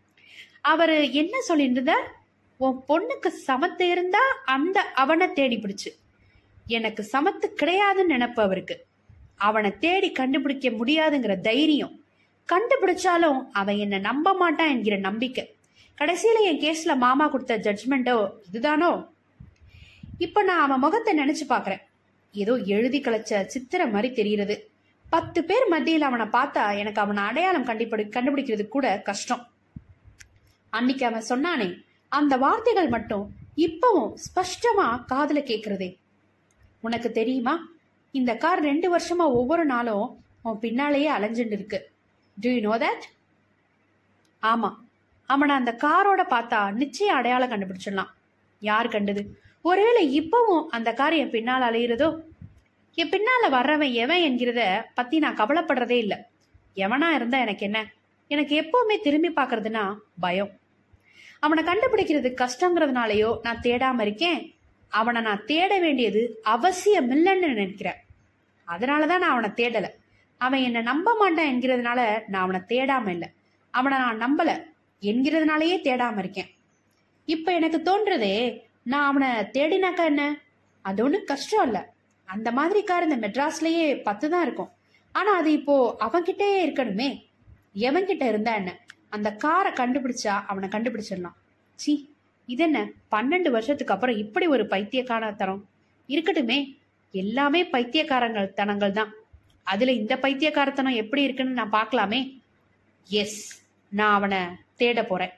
அவரு 0.60 1.12
என்ன 1.12 1.38
சொல்லியிருந்தத 1.48 1.90
உன் 2.56 2.80
பொண்ணுக்கு 2.88 3.28
சமத்து 3.46 3.82
இருந்தா 3.82 4.18
அந்த 4.44 4.80
அவனை 4.80 5.32
தேடி 5.32 5.56
பிடிச்சு. 5.56 5.90
எனக்கு 6.66 7.08
சமத்து 7.12 7.46
கிடையாதுன்னு 7.62 8.04
நினைப்பு 8.04 8.42
அவருக்கு. 8.42 8.86
அவனை 9.36 9.78
தேடி 9.78 10.12
கண்டுபிடிக்க 10.12 10.68
முடியாதுங்கிற 10.68 11.40
தைரியம். 11.40 12.00
கண்டுபிடிச்சாலும் 12.52 13.46
அவன் 13.52 13.76
என்னை 13.76 13.98
நம்ப 13.98 14.34
மாட்டான் 14.34 14.68
என்கிற 14.68 14.96
நம்பிக்கை. 14.96 15.54
கடைசியில் 16.00 16.46
என் 16.48 16.60
கேஸில் 16.60 17.00
மாமா 17.02 17.24
கொடுத்த 17.28 17.54
ஜட்ஜ்மெண்ட்டோ 17.64 18.14
இதுதானோ? 18.48 18.88
இப்போ 20.18 20.42
நான் 20.42 20.62
அவன் 20.64 20.82
முகத்தை 20.84 21.12
நினச்சி 21.18 21.44
பார்க்குறேன் 21.48 21.82
ஏதோ 22.34 22.54
எழுதி 22.74 22.98
கலைச்ச 23.00 23.40
சித்திர 23.46 23.86
மாதிரி 23.86 24.08
தெரிகிறது. 24.14 24.54
பத்து 25.10 25.44
பேர் 25.44 25.66
மத்தியில் 25.68 26.08
அவனை 26.08 26.26
பார்த்தா 26.36 26.62
எனக்கு 26.78 27.00
அவனை 27.00 27.22
அடையாளம் 27.22 27.68
கண்டுபிடி 27.70 28.06
கண்டுபிடிக்கிறது 28.16 28.66
கூட 28.68 28.86
கஷ்டம். 29.10 29.44
அன்னைக்கு 30.70 31.06
அவன் 31.06 31.28
சொன்னானே 31.28 31.68
அந்த 32.08 32.36
வார்த்தைகள் 32.46 32.88
மட்டும் 32.88 33.24
இப்பவும் 33.68 34.10
ஸ்பஷ்டமா 34.26 34.88
காதுல 35.12 35.38
கேக்குறதே. 35.52 35.96
உனக்கு 36.80 37.10
தெரியுமா? 37.12 37.56
இந்த 38.10 38.34
கார் 38.36 38.68
ரெண்டு 38.72 38.98
வருஷமா 38.98 39.26
ஒவ்வொரு 39.40 39.64
நாளும் 39.64 40.06
உன் 40.42 40.62
பின்னாலேயே 40.66 41.10
அலைஞ்சுட்டு 41.16 41.58
இருக்கு. 41.58 41.90
டு 42.36 42.50
யூ 42.50 42.60
நோ 42.68 42.76
தட் 42.86 43.04
ஆமா. 44.42 44.70
அவனை 45.30 45.54
அந்த 45.54 45.72
காரோட 45.82 46.22
பார்த்தா 46.32 46.72
நிச்சயம் 46.72 47.16
அடையாளம் 47.16 47.50
கண்டுபிடிச்சிடலாம். 47.50 48.10
யார் 48.60 48.88
கண்டது? 48.88 49.22
ஒருவேளை 49.62 50.20
இப்பவும் 50.20 50.66
அந்த 50.66 50.92
கார் 50.92 51.12
என் 51.12 51.30
பின்னால் 51.30 51.62
அலையிறதோ? 51.62 52.08
என் 52.94 53.08
பின்னால 53.08 53.48
வர்றவன் 53.50 53.92
எவன் 53.92 54.22
என்கிறத 54.22 54.82
பத்தி 54.94 55.18
நான் 55.18 55.36
கவலைப்படுறதே 55.36 55.98
இல்லை. 56.04 56.18
எவனா 56.74 57.08
இருந்தா 57.08 57.38
எனக்கு 57.38 57.64
என்ன? 57.64 57.92
எனக்கு 58.26 58.54
எப்பவுமே 58.60 59.00
திரும்பி 59.00 59.28
பார்க்கறதுனா 59.28 59.96
பயம். 60.20 60.50
அவனை 61.40 61.64
கண்டுபிடிக்கிறது 61.64 62.30
கஷ்டங்கிறதுனாலயோ 62.42 63.38
நான் 63.42 63.60
தேடாம 63.62 64.00
இருக்கேன். 64.00 64.54
அவனை 64.88 65.22
நான் 65.22 65.44
தேட 65.44 65.78
வேண்டியது 65.78 66.40
அவசியம் 66.42 67.10
இல்லைன்னு 67.10 67.46
நினைக்கிறேன். 67.52 68.00
அதனாலதான் 68.68 69.24
நான் 69.24 69.30
அவனை 69.30 69.50
தேடல. 69.50 69.88
அவன் 70.38 70.60
என்னை 70.60 70.82
நம்ப 70.82 71.14
மாட்டான் 71.18 71.46
என்கிறதுனால 71.46 72.22
நான் 72.26 72.42
அவனை 72.42 72.60
தேடாம 72.68 73.08
இல்லை. 73.08 73.28
அவனை 73.70 73.98
நான் 73.98 74.22
நம்பலை. 74.24 74.68
என்கிறதுனாலயே 75.02 75.76
தேடாம 75.82 76.18
இருக்கேன். 76.18 76.54
இப்ப 77.26 77.54
எனக்கு 77.54 77.78
தோன்றதே 77.78 78.60
நான் 78.82 79.06
அவனை 79.06 79.28
தேடினாக்கா 79.28 80.04
என்ன? 80.04 80.40
அது 80.82 81.04
ஒன்றும் 81.04 81.24
கஷ்டம் 81.24 81.64
இல்லை. 81.64 81.80
அந்த 82.24 82.52
மாதிரி 82.52 82.82
கார் 82.82 83.08
இந்த 83.08 83.28
மெட்ராஸ்லயே 83.28 84.02
பத்து 84.02 84.30
தான் 84.30 84.42
இருக்கும். 84.42 84.70
ஆனா 85.12 85.36
அது 85.36 85.52
இப்போ 85.52 85.96
அவன்கிட்டே 86.00 86.66
இருக்கணுமே. 86.66 87.26
எவன்கிட்ட 87.74 88.28
இருந்தா 88.28 88.54
என்ன? 88.54 88.78
அந்த 89.08 89.32
காரை 89.32 89.72
கண்டுபிடிச்சா 89.72 90.44
அவனை 90.46 90.68
கண்டுபிடிச்சிடலாம். 90.68 91.36
சி 91.74 92.14
இது 92.46 92.64
என்ன? 92.64 92.88
பன்னெண்டு 93.10 93.50
வருஷத்துக்கு 93.50 93.94
அப்புறம் 93.94 94.16
இப்படி 94.16 94.46
ஒரு 94.46 94.66
பைத்தியக்கார 94.66 95.32
தரம்? 95.32 95.68
இருக்கட்டுமே. 96.08 96.78
எல்லாமே 97.10 97.64
பைத்தியக்காரங்கள் 97.64 98.52
தனங்கள் 98.52 98.92
தான். 98.92 99.14
அதுல 99.62 99.92
இந்த 99.92 100.16
பைத்தியக்காரத்தனம் 100.16 100.94
எப்படி 100.94 101.22
இருக்குன்னு 101.22 101.52
நான் 101.52 101.72
பார்க்கலாமே. 101.72 102.40
எஸ் 103.08 103.62
நான் 103.88 104.14
அவனை 104.14 104.38
தேட 104.82 105.00
போறேன். 105.04 105.34